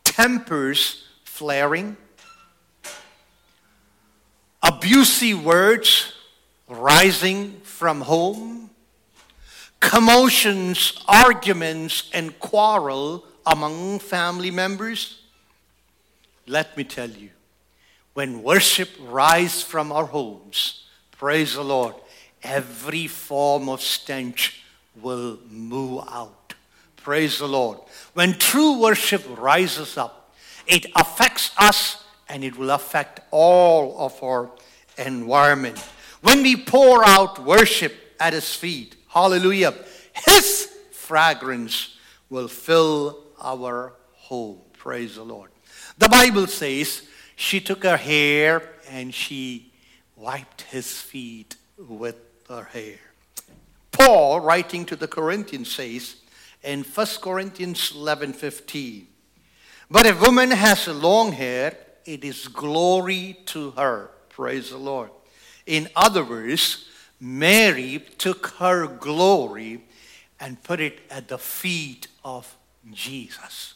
Tempers 0.03 1.07
flaring, 1.23 1.97
abusive 4.61 5.43
words 5.43 6.13
rising 6.67 7.59
from 7.61 8.01
home, 8.01 8.69
commotions, 9.79 11.01
arguments, 11.07 12.09
and 12.13 12.37
quarrel 12.39 13.25
among 13.45 13.99
family 13.99 14.51
members. 14.51 15.21
Let 16.47 16.77
me 16.77 16.83
tell 16.83 17.09
you, 17.09 17.29
when 18.13 18.43
worship 18.43 18.89
rises 18.99 19.63
from 19.63 19.91
our 19.91 20.05
homes, 20.05 20.85
praise 21.11 21.55
the 21.55 21.63
Lord, 21.63 21.95
every 22.43 23.07
form 23.07 23.69
of 23.69 23.81
stench 23.81 24.60
will 24.99 25.39
move 25.49 26.03
out. 26.09 26.53
Praise 26.97 27.39
the 27.39 27.47
Lord. 27.47 27.79
When 28.13 28.33
true 28.33 28.79
worship 28.79 29.23
rises 29.37 29.97
up, 29.97 30.33
it 30.67 30.85
affects 30.95 31.51
us 31.57 32.03
and 32.29 32.43
it 32.43 32.57
will 32.57 32.71
affect 32.71 33.21
all 33.31 33.97
of 33.97 34.21
our 34.23 34.51
environment. 34.97 35.77
When 36.21 36.43
we 36.43 36.55
pour 36.55 37.03
out 37.05 37.43
worship 37.43 37.93
at 38.19 38.33
His 38.33 38.53
feet, 38.55 38.95
hallelujah, 39.07 39.73
His 40.13 40.71
fragrance 40.91 41.97
will 42.29 42.47
fill 42.47 43.23
our 43.41 43.93
home. 44.13 44.59
Praise 44.73 45.15
the 45.15 45.23
Lord. 45.23 45.49
The 45.97 46.09
Bible 46.09 46.47
says 46.47 47.03
she 47.35 47.59
took 47.59 47.83
her 47.83 47.97
hair 47.97 48.63
and 48.89 49.13
she 49.13 49.71
wiped 50.15 50.61
his 50.61 51.01
feet 51.01 51.55
with 51.77 52.15
her 52.47 52.63
hair. 52.63 53.10
Paul, 54.05 54.39
writing 54.39 54.83
to 54.85 54.95
the 54.95 55.07
Corinthians, 55.07 55.69
says 55.69 56.15
in 56.63 56.83
1 56.83 57.07
Corinthians 57.21 57.91
11 57.93 58.33
15, 58.33 59.07
But 59.91 60.07
if 60.07 60.19
woman 60.19 60.49
has 60.49 60.87
long 60.87 61.33
hair, 61.33 61.77
it 62.05 62.23
is 62.23 62.47
glory 62.47 63.37
to 63.47 63.71
her. 63.71 64.09
Praise 64.29 64.71
the 64.71 64.79
Lord. 64.79 65.11
In 65.67 65.87
other 65.95 66.23
words, 66.23 66.89
Mary 67.19 68.03
took 68.17 68.47
her 68.57 68.87
glory 68.87 69.83
and 70.39 70.63
put 70.63 70.79
it 70.79 71.01
at 71.11 71.27
the 71.27 71.37
feet 71.37 72.07
of 72.25 72.57
Jesus. 72.91 73.75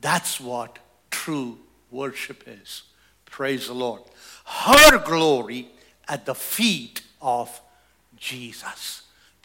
That's 0.00 0.40
what 0.40 0.78
true 1.10 1.58
worship 1.90 2.44
is. 2.46 2.84
Praise 3.26 3.66
the 3.66 3.74
Lord. 3.74 4.02
Her 4.44 4.98
glory 4.98 5.68
at 6.06 6.26
the 6.26 6.36
feet 6.36 7.00
of 7.20 7.60
Jesus. 8.16 9.03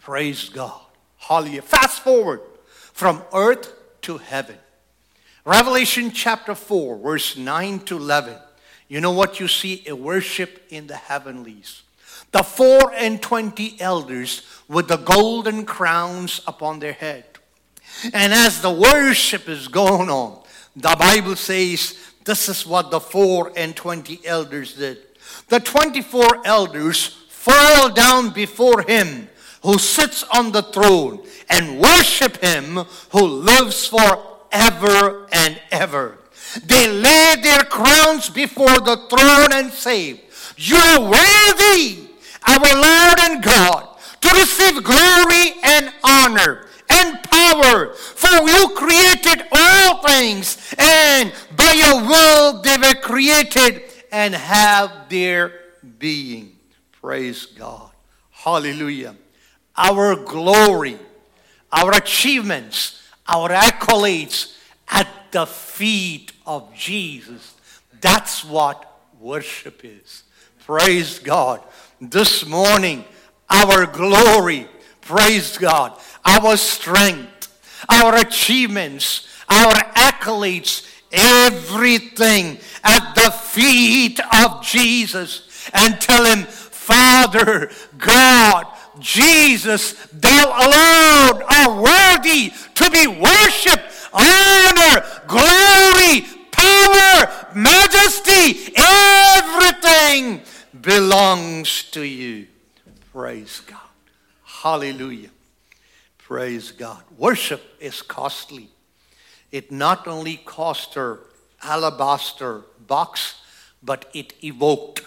Praise 0.10 0.50
God. 0.50 0.82
Hallelujah. 1.19 1.62
Fast 1.62 2.02
forward 2.02 2.41
from 2.93 3.22
earth 3.32 3.72
to 4.02 4.17
heaven. 4.17 4.58
Revelation 5.45 6.10
chapter 6.10 6.56
4, 6.56 6.98
verse 6.98 7.38
9 7.38 7.80
to 7.82 7.98
11. 7.98 8.36
You 8.88 9.02
know 9.02 9.12
what 9.12 9.39
you 9.39 9.48
see? 9.48 9.84
A 9.88 9.95
worship 9.95 10.63
in 10.72 10.88
the 10.88 10.95
heavenlies. 10.95 11.84
The 12.32 12.41
four 12.41 12.91
and 12.91 13.22
twenty 13.22 13.80
elders 13.80 14.41
with 14.67 14.88
the 14.88 14.98
golden 14.98 15.63
crowns 15.63 16.41
upon 16.48 16.80
their 16.80 16.93
head. 16.93 17.26
And 18.12 18.34
as 18.34 18.63
the 18.63 18.72
worship 18.72 19.48
is 19.48 19.67
going 19.67 20.10
on, 20.10 20.41
the 20.76 20.95
Bible 20.98 21.36
says 21.36 22.00
this 22.26 22.50
is 22.50 22.65
what 22.65 22.89
the 22.89 23.00
four 23.00 23.54
and 23.56 23.76
twenty 23.76 24.19
elders 24.26 24.74
did. 24.74 24.98
The 25.50 25.60
24 25.60 26.48
elders 26.48 27.06
fall 27.30 27.91
down 27.91 28.32
before 28.32 28.82
him 28.82 29.30
who 29.63 29.78
sits 29.78 30.24
on 30.24 30.52
the 30.52 30.63
throne 30.63 31.22
and 31.50 31.80
worship 31.80 32.38
him 32.38 32.86
who 33.12 33.26
lives 33.26 33.88
forever 33.88 35.28
and 35.32 35.62
ever. 35.72 36.17
They 36.65 36.88
lay 36.89 37.36
their 37.41 37.63
crowns 37.63 38.30
before 38.30 38.80
the 38.80 39.08
throne 39.10 39.54
and 39.54 39.72
say, 39.72 40.22
You 40.58 40.78
are 40.78 41.02
worthy, 41.02 42.10
our 42.48 42.60
Lord 42.60 43.19
and 43.19 43.43
God, 43.43 43.98
to 44.22 44.30
receive 44.30 44.84
glory 44.84 45.54
and 45.63 45.93
honor 46.04 46.65
and 46.89 47.22
power. 47.24 47.93
For 47.93 48.50
you 48.50 48.69
created 48.76 49.45
all 49.52 50.02
things, 50.02 50.74
and 50.78 51.32
by 51.56 51.74
your 51.74 52.02
will 52.02 52.62
they 52.62 52.78
were 52.78 53.00
created 53.02 53.84
and 54.12 54.34
have 54.34 55.10
their 55.10 55.54
being. 56.00 56.56
Praise 56.91 57.45
God. 57.45 57.91
Hallelujah. 58.32 59.15
Our 59.82 60.18
glory, 60.18 61.00
our 61.72 61.96
achievements, 61.96 63.02
our 63.26 63.48
accolades 63.48 64.58
at 64.89 65.08
the 65.32 65.46
feet 65.46 66.34
of 66.46 66.74
Jesus. 66.76 67.56
That's 68.02 68.44
what 68.44 69.00
worship 69.22 69.86
is. 69.86 70.24
Praise 70.65 71.20
God. 71.20 71.62
This 72.02 72.46
morning, 72.46 73.06
our 73.50 73.86
glory, 73.86 74.68
praise 75.00 75.58
God, 75.58 75.98
our 76.26 76.58
strength, 76.58 77.48
our 77.88 78.18
achievements, 78.18 79.28
our 79.48 79.74
accolades, 79.96 80.86
everything 81.13 82.58
at 82.84 83.13
the 83.15 83.32
feet 83.32 84.20
of 84.44 84.62
Jesus 84.62 85.70
and 85.74 86.02
tell 86.02 86.26
him, 86.26 86.44
Father, 86.44 87.72
God, 87.98 88.65
Jesus, 88.99 89.93
thou 90.07 90.45
alone 90.45 91.43
are 91.43 91.81
worthy 91.81 92.51
to 92.75 92.89
be 92.91 93.07
worshiped, 93.07 93.83
honor, 94.13 95.03
glory, 95.27 96.25
power, 96.51 97.29
majesty, 97.55 98.73
everything 98.75 100.41
belongs 100.81 101.83
to 101.91 102.03
you. 102.03 102.47
Praise 103.12 103.62
God. 103.65 103.79
Hallelujah. 104.43 105.29
Praise 106.17 106.71
God. 106.71 107.03
Worship 107.17 107.62
is 107.79 108.01
costly. 108.01 108.69
It 109.51 109.71
not 109.71 110.07
only 110.07 110.38
cost 110.38 110.93
her 110.93 111.21
alabaster 111.62 112.62
box, 112.85 113.41
but 113.81 114.05
it 114.13 114.33
evoked 114.43 115.01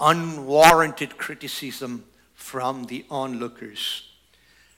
unwarranted 0.00 1.18
criticism 1.18 2.04
from 2.40 2.84
the 2.84 3.04
onlookers. 3.10 4.08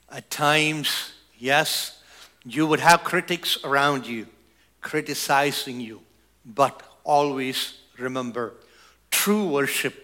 At 0.09 0.29
times, 0.29 1.13
yes, 1.37 2.01
you 2.45 2.67
would 2.67 2.81
have 2.81 3.03
critics 3.03 3.57
around 3.63 4.05
you 4.05 4.27
criticizing 4.83 5.79
you, 5.79 6.01
But 6.45 6.83
always 7.05 7.79
remember 7.97 8.53
true 9.09 9.47
worship, 9.47 9.95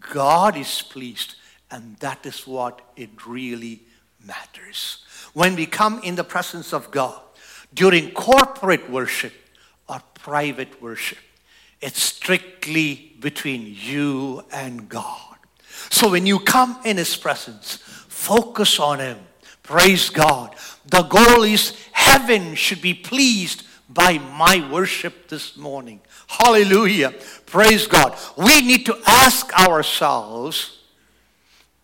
God 0.00 0.56
is 0.56 0.80
pleased, 0.80 1.36
and 1.70 1.96
that 1.98 2.24
is 2.24 2.46
what 2.46 2.80
it 2.96 3.26
really 3.26 3.82
matters. 4.24 5.04
When 5.34 5.54
we 5.54 5.66
come 5.66 6.00
in 6.02 6.14
the 6.14 6.24
presence 6.24 6.72
of 6.72 6.90
God 6.90 7.20
during 7.74 8.12
corporate 8.12 8.90
worship 8.90 9.34
or 9.88 10.00
private 10.14 10.80
worship, 10.80 11.18
it's 11.82 12.02
strictly 12.02 13.12
between 13.20 13.76
you 13.78 14.44
and 14.50 14.88
God. 14.88 15.33
So 15.90 16.10
when 16.10 16.26
you 16.26 16.38
come 16.38 16.78
in 16.84 16.96
His 16.96 17.16
presence, 17.16 17.76
focus 18.08 18.78
on 18.78 19.00
Him. 19.00 19.18
Praise 19.62 20.10
God. 20.10 20.54
The 20.86 21.02
goal 21.02 21.42
is 21.42 21.74
heaven 21.92 22.54
should 22.54 22.82
be 22.82 22.94
pleased 22.94 23.64
by 23.88 24.18
my 24.18 24.68
worship 24.70 25.28
this 25.28 25.56
morning. 25.56 26.00
Hallelujah. 26.26 27.14
Praise 27.46 27.86
God. 27.86 28.16
We 28.36 28.60
need 28.60 28.86
to 28.86 28.98
ask 29.06 29.52
ourselves 29.58 30.80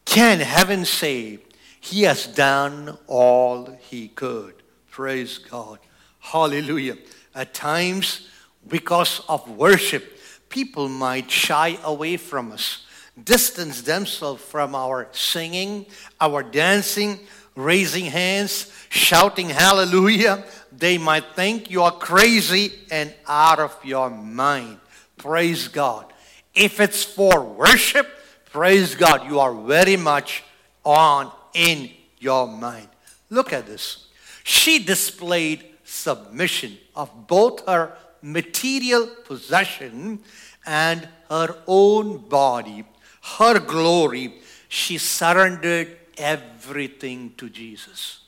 can 0.04 0.40
heaven 0.40 0.84
say 0.84 1.38
he 1.80 2.02
has 2.02 2.26
done 2.26 2.98
all 3.06 3.78
he 3.80 4.08
could? 4.08 4.54
Praise 4.90 5.38
God. 5.38 5.78
Hallelujah. 6.18 6.96
At 7.32 7.54
times, 7.54 8.28
because 8.66 9.22
of 9.28 9.48
worship, 9.48 10.18
people 10.48 10.88
might 10.88 11.30
shy 11.30 11.78
away 11.84 12.16
from 12.16 12.50
us, 12.50 12.84
distance 13.24 13.82
themselves 13.82 14.42
from 14.42 14.74
our 14.74 15.08
singing, 15.12 15.86
our 16.20 16.42
dancing, 16.42 17.20
raising 17.54 18.06
hands, 18.06 18.72
shouting 18.88 19.48
hallelujah. 19.48 20.44
They 20.72 20.98
might 20.98 21.34
think 21.34 21.70
you 21.70 21.82
are 21.82 21.92
crazy 21.92 22.72
and 22.90 23.12
out 23.26 23.58
of 23.58 23.76
your 23.84 24.10
mind. 24.10 24.78
Praise 25.16 25.68
God. 25.68 26.12
If 26.54 26.80
it's 26.80 27.04
for 27.04 27.42
worship, 27.42 28.08
praise 28.46 28.94
God, 28.94 29.28
you 29.28 29.38
are 29.40 29.54
very 29.54 29.96
much 29.96 30.42
on 30.84 31.30
in 31.54 31.90
your 32.18 32.46
mind. 32.46 32.88
Look 33.28 33.52
at 33.52 33.66
this. 33.66 34.08
She 34.44 34.78
displayed 34.78 35.64
submission 35.84 36.78
of 36.94 37.26
both 37.26 37.66
her 37.66 37.96
material 38.22 39.08
possession 39.24 40.20
and 40.66 41.08
her 41.28 41.56
own 41.66 42.18
body, 42.28 42.84
her 43.20 43.58
glory. 43.58 44.34
She 44.68 44.98
surrendered 44.98 45.96
everything 46.16 47.34
to 47.36 47.48
Jesus. 47.48 48.20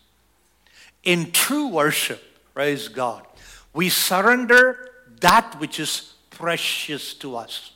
In 1.04 1.32
true 1.32 1.68
worship, 1.68 2.22
praise 2.54 2.88
God, 2.88 3.26
we 3.72 3.88
surrender 3.88 4.90
that 5.20 5.58
which 5.58 5.80
is 5.80 6.14
precious 6.30 7.14
to 7.14 7.36
us, 7.36 7.72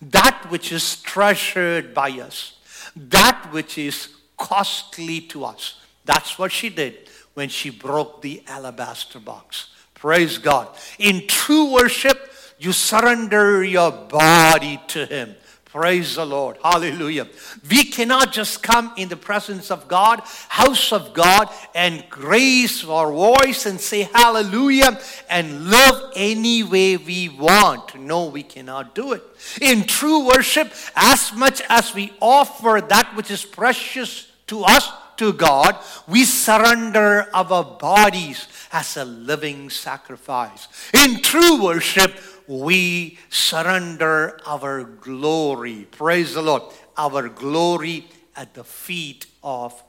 that 0.00 0.46
which 0.48 0.72
is 0.72 0.96
treasured 1.02 1.94
by 1.94 2.10
us, 2.10 2.58
that 2.96 3.48
which 3.50 3.78
is 3.78 4.08
costly 4.36 5.20
to 5.20 5.44
us. 5.44 5.80
That's 6.04 6.38
what 6.38 6.52
she 6.52 6.68
did 6.70 7.08
when 7.34 7.48
she 7.48 7.70
broke 7.70 8.22
the 8.22 8.42
alabaster 8.46 9.20
box. 9.20 9.70
Praise 9.94 10.38
God. 10.38 10.68
In 10.98 11.26
true 11.26 11.72
worship, 11.72 12.32
you 12.58 12.72
surrender 12.72 13.62
your 13.62 13.90
body 13.90 14.80
to 14.88 15.06
Him. 15.06 15.34
Praise 15.72 16.16
the 16.16 16.26
Lord. 16.26 16.56
Hallelujah. 16.64 17.28
We 17.70 17.84
cannot 17.84 18.32
just 18.32 18.60
come 18.60 18.92
in 18.96 19.08
the 19.08 19.16
presence 19.16 19.70
of 19.70 19.86
God, 19.86 20.20
house 20.48 20.92
of 20.92 21.14
God, 21.14 21.48
and 21.76 22.04
raise 22.18 22.84
our 22.84 23.12
voice 23.12 23.66
and 23.66 23.80
say 23.80 24.02
hallelujah 24.12 25.00
and 25.28 25.66
live 25.66 26.12
any 26.16 26.64
way 26.64 26.96
we 26.96 27.28
want. 27.28 27.94
No, 27.94 28.24
we 28.24 28.42
cannot 28.42 28.96
do 28.96 29.12
it. 29.12 29.22
In 29.62 29.84
true 29.84 30.26
worship, 30.26 30.72
as 30.96 31.32
much 31.34 31.62
as 31.68 31.94
we 31.94 32.14
offer 32.20 32.84
that 32.88 33.14
which 33.14 33.30
is 33.30 33.44
precious 33.44 34.26
to 34.48 34.64
us, 34.64 34.90
to 35.18 35.34
God, 35.34 35.76
we 36.08 36.24
surrender 36.24 37.28
our 37.34 37.62
bodies 37.62 38.48
as 38.72 38.96
a 38.96 39.04
living 39.04 39.68
sacrifice. 39.68 40.66
In 40.94 41.20
true 41.20 41.62
worship, 41.62 42.14
we 42.46 43.18
surrender 43.28 44.40
our 44.46 44.84
glory. 44.84 45.86
Praise 45.90 46.34
the 46.34 46.42
Lord. 46.42 46.62
Our 46.96 47.28
glory 47.28 48.08
at 48.36 48.54
the 48.54 48.64
feet 48.64 49.26
of 49.42 49.82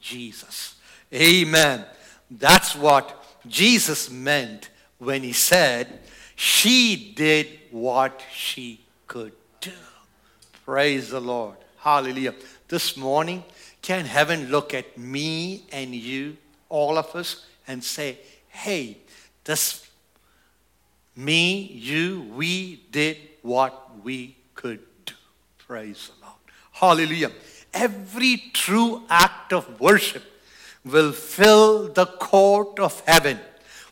Jesus. 0.00 0.76
Amen. 1.12 1.84
That's 2.30 2.74
what 2.74 3.24
Jesus 3.46 4.10
meant 4.10 4.70
when 4.98 5.22
he 5.22 5.32
said, 5.32 6.00
She 6.34 7.12
did 7.16 7.46
what 7.70 8.22
she 8.32 8.80
could 9.06 9.32
do. 9.60 9.70
Praise 10.64 11.10
the 11.10 11.20
Lord. 11.20 11.56
Hallelujah. 11.78 12.34
This 12.68 12.96
morning, 12.96 13.44
can 13.82 14.04
heaven 14.04 14.50
look 14.50 14.74
at 14.74 14.98
me 14.98 15.64
and 15.70 15.94
you, 15.94 16.36
all 16.68 16.98
of 16.98 17.14
us, 17.14 17.46
and 17.68 17.82
say, 17.82 18.18
Hey, 18.48 18.98
this 19.44 19.85
me, 21.16 21.62
you, 21.72 22.30
we 22.34 22.82
did 22.90 23.16
what 23.42 24.04
we 24.04 24.36
could 24.54 24.80
do. 25.04 25.14
Praise 25.66 26.10
the 26.20 26.26
Lord. 26.26 26.38
Hallelujah. 26.72 27.32
Every 27.72 28.36
true 28.52 29.02
act 29.08 29.52
of 29.52 29.80
worship 29.80 30.22
will 30.84 31.12
fill 31.12 31.88
the 31.88 32.06
court 32.06 32.78
of 32.78 33.00
heaven 33.00 33.40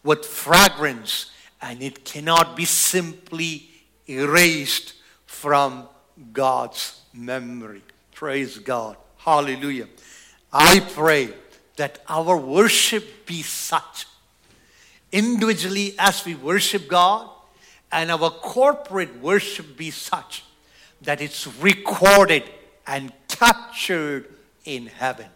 with 0.02 0.24
fragrance, 0.24 1.30
and 1.60 1.82
it 1.82 2.04
cannot 2.04 2.56
be 2.56 2.64
simply 2.64 3.70
erased 4.08 4.94
from 5.26 5.88
God's 6.32 7.00
memory. 7.12 7.82
Praise 8.12 8.58
God. 8.58 8.96
Hallelujah. 9.16 9.88
I 10.52 10.80
pray 10.80 11.30
that 11.76 12.00
our 12.08 12.36
worship 12.36 13.26
be 13.26 13.42
such 13.42 14.06
individually 15.14 15.94
as 15.96 16.24
we 16.26 16.34
worship 16.34 16.88
God, 16.88 17.30
and 17.92 18.10
our 18.10 18.30
corporate 18.30 19.22
worship 19.22 19.76
be 19.76 19.92
such 19.92 20.44
that 21.02 21.20
it's 21.20 21.46
recorded 21.58 22.42
and 22.84 23.12
captured 23.28 24.26
in 24.64 24.86
heaven. 24.86 25.26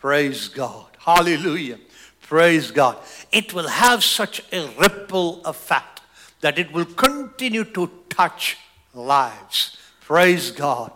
Praise 0.00 0.46
God. 0.46 0.86
Hallelujah. 0.98 1.78
Praise 2.20 2.70
God. 2.70 2.96
It 3.32 3.52
will 3.52 3.66
have 3.68 4.04
such 4.04 4.40
a 4.52 4.68
ripple 4.78 5.44
effect 5.44 6.00
that 6.40 6.56
it 6.56 6.70
will 6.72 6.84
continue 6.84 7.64
to 7.64 7.90
touch 8.08 8.56
lives. 8.94 9.76
Praise 10.00 10.52
God. 10.52 10.92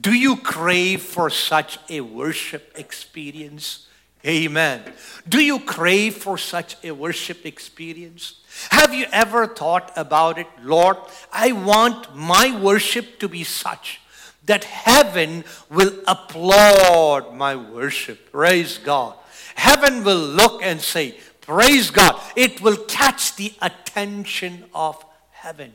Do 0.00 0.14
you 0.14 0.36
crave 0.36 1.02
for 1.02 1.28
such 1.28 1.78
a 1.90 2.00
worship 2.00 2.72
experience? 2.76 3.87
Amen. 4.26 4.82
Do 5.28 5.40
you 5.42 5.60
crave 5.60 6.16
for 6.16 6.36
such 6.38 6.76
a 6.82 6.90
worship 6.90 7.46
experience? 7.46 8.34
Have 8.70 8.92
you 8.92 9.06
ever 9.12 9.46
thought 9.46 9.92
about 9.96 10.38
it? 10.38 10.48
Lord, 10.62 10.96
I 11.32 11.52
want 11.52 12.16
my 12.16 12.58
worship 12.60 13.20
to 13.20 13.28
be 13.28 13.44
such 13.44 14.00
that 14.46 14.64
heaven 14.64 15.44
will 15.70 15.92
applaud 16.08 17.34
my 17.34 17.54
worship. 17.54 18.32
Praise 18.32 18.78
God. 18.78 19.14
Heaven 19.54 20.02
will 20.02 20.18
look 20.18 20.62
and 20.62 20.80
say, 20.80 21.16
Praise 21.42 21.90
God. 21.90 22.20
It 22.36 22.60
will 22.60 22.76
catch 22.76 23.36
the 23.36 23.54
attention 23.62 24.64
of 24.74 25.02
heaven. 25.30 25.72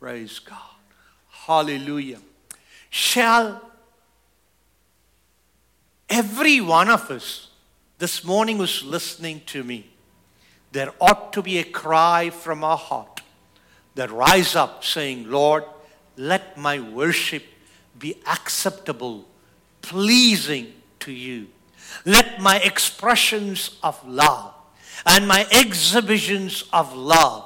Praise 0.00 0.38
God. 0.38 0.56
Hallelujah. 1.28 2.20
Shall 2.88 3.60
every 6.08 6.60
one 6.60 6.88
of 6.88 7.10
us 7.10 7.47
this 7.98 8.24
morning 8.24 8.58
was 8.58 8.84
listening 8.84 9.42
to 9.46 9.64
me, 9.64 9.90
there 10.72 10.92
ought 11.00 11.32
to 11.32 11.42
be 11.42 11.58
a 11.58 11.64
cry 11.64 12.30
from 12.30 12.62
our 12.62 12.76
heart 12.76 13.22
that 13.94 14.10
rise 14.10 14.54
up 14.54 14.84
saying, 14.84 15.28
Lord, 15.28 15.64
let 16.16 16.56
my 16.56 16.78
worship 16.78 17.44
be 17.98 18.16
acceptable, 18.26 19.26
pleasing 19.82 20.72
to 21.00 21.12
you. 21.12 21.48
Let 22.04 22.40
my 22.40 22.58
expressions 22.58 23.78
of 23.82 24.06
love 24.06 24.54
and 25.06 25.26
my 25.26 25.46
exhibitions 25.50 26.64
of 26.72 26.94
love 26.94 27.44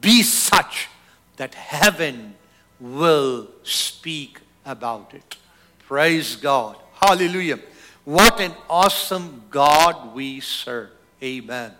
be 0.00 0.22
such 0.22 0.88
that 1.36 1.54
heaven 1.54 2.34
will 2.78 3.48
speak 3.62 4.40
about 4.64 5.12
it. 5.12 5.36
Praise 5.80 6.36
God. 6.36 6.76
Hallelujah. 6.94 7.58
What 8.04 8.40
an 8.40 8.52
awesome 8.68 9.42
God 9.50 10.14
we 10.14 10.40
serve. 10.40 10.90
Amen. 11.22 11.72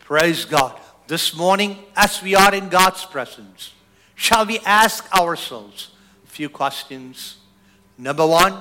Praise 0.00 0.44
God. 0.44 0.78
This 1.06 1.36
morning, 1.36 1.78
as 1.94 2.22
we 2.22 2.34
are 2.34 2.54
in 2.54 2.68
God's 2.68 3.04
presence, 3.04 3.72
shall 4.14 4.46
we 4.46 4.58
ask 4.60 5.12
ourselves 5.14 5.90
a 6.24 6.28
few 6.28 6.48
questions? 6.48 7.36
Number 7.98 8.26
one, 8.26 8.54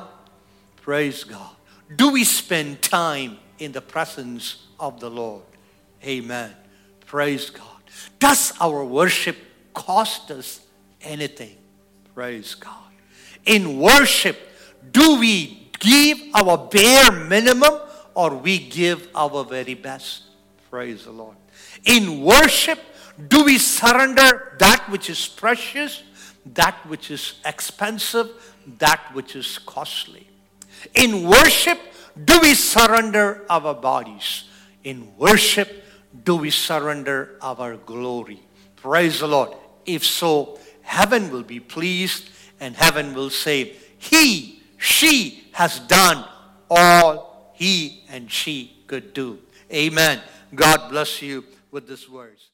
praise 0.78 1.24
God. 1.24 1.55
Do 1.95 2.11
we 2.11 2.24
spend 2.24 2.82
time 2.82 3.38
in 3.59 3.72
the 3.72 3.82
presence 3.82 4.68
of 4.80 4.99
the 4.99 5.09
Lord? 5.09 5.43
Amen. 6.03 6.53
Praise 7.05 7.49
God. 7.49 7.63
Does 8.20 8.53
our 8.59 8.84
worship 8.84 9.38
cost 9.76 10.32
us 10.32 10.61
anything. 11.05 11.55
Praise 12.16 12.55
God. 12.55 12.74
In 13.45 13.80
worship, 13.80 14.38
do 14.91 15.20
we 15.20 15.64
give 15.80 16.19
our 16.34 16.57
bare 16.57 17.11
minimum 17.11 17.80
or 18.13 18.36
we 18.36 18.59
give 18.59 19.07
our 19.15 19.43
very 19.43 19.73
best? 19.73 20.23
Praise 20.69 21.05
the 21.05 21.11
Lord. 21.11 21.36
In 21.86 22.21
worship, 22.21 22.80
do 23.28 23.43
we 23.45 23.57
surrender 23.57 24.55
that 24.59 24.86
which 24.89 25.09
is 25.09 25.28
precious, 25.28 26.03
that 26.53 26.76
which 26.88 27.11
is 27.11 27.36
expensive, 27.45 28.30
that 28.78 29.01
which 29.13 29.36
is 29.36 29.57
costly? 29.59 30.28
In 30.93 31.28
worship, 31.28 31.80
do 32.23 32.39
we 32.41 32.53
surrender 32.53 33.45
our 33.49 33.73
bodies? 33.73 34.45
In 34.84 35.15
worship, 35.17 35.84
do 36.23 36.38
we 36.38 36.49
surrender 36.49 37.38
our 37.41 37.76
glory? 37.76 38.41
Praise 38.76 39.19
the 39.19 39.28
Lord. 39.28 39.55
If 39.86 40.05
so, 40.05 40.59
heaven 40.82 41.32
will 41.32 41.43
be 41.43 41.59
pleased 41.59 42.30
and 42.59 42.76
heaven 42.76 43.13
will 43.13 43.30
say, 43.30 43.76
He, 43.97 44.55
she 44.78 45.47
has 45.53 45.80
done 45.82 46.26
all 46.69 47.51
he 47.53 48.03
and 48.09 48.32
she 48.32 48.78
could 48.88 49.13
do. 49.13 49.39
Amen. 49.71 50.21
God 50.53 50.89
bless 50.89 51.21
you 51.21 51.43
with 51.71 51.88
these 51.88 52.09
words. 52.09 52.49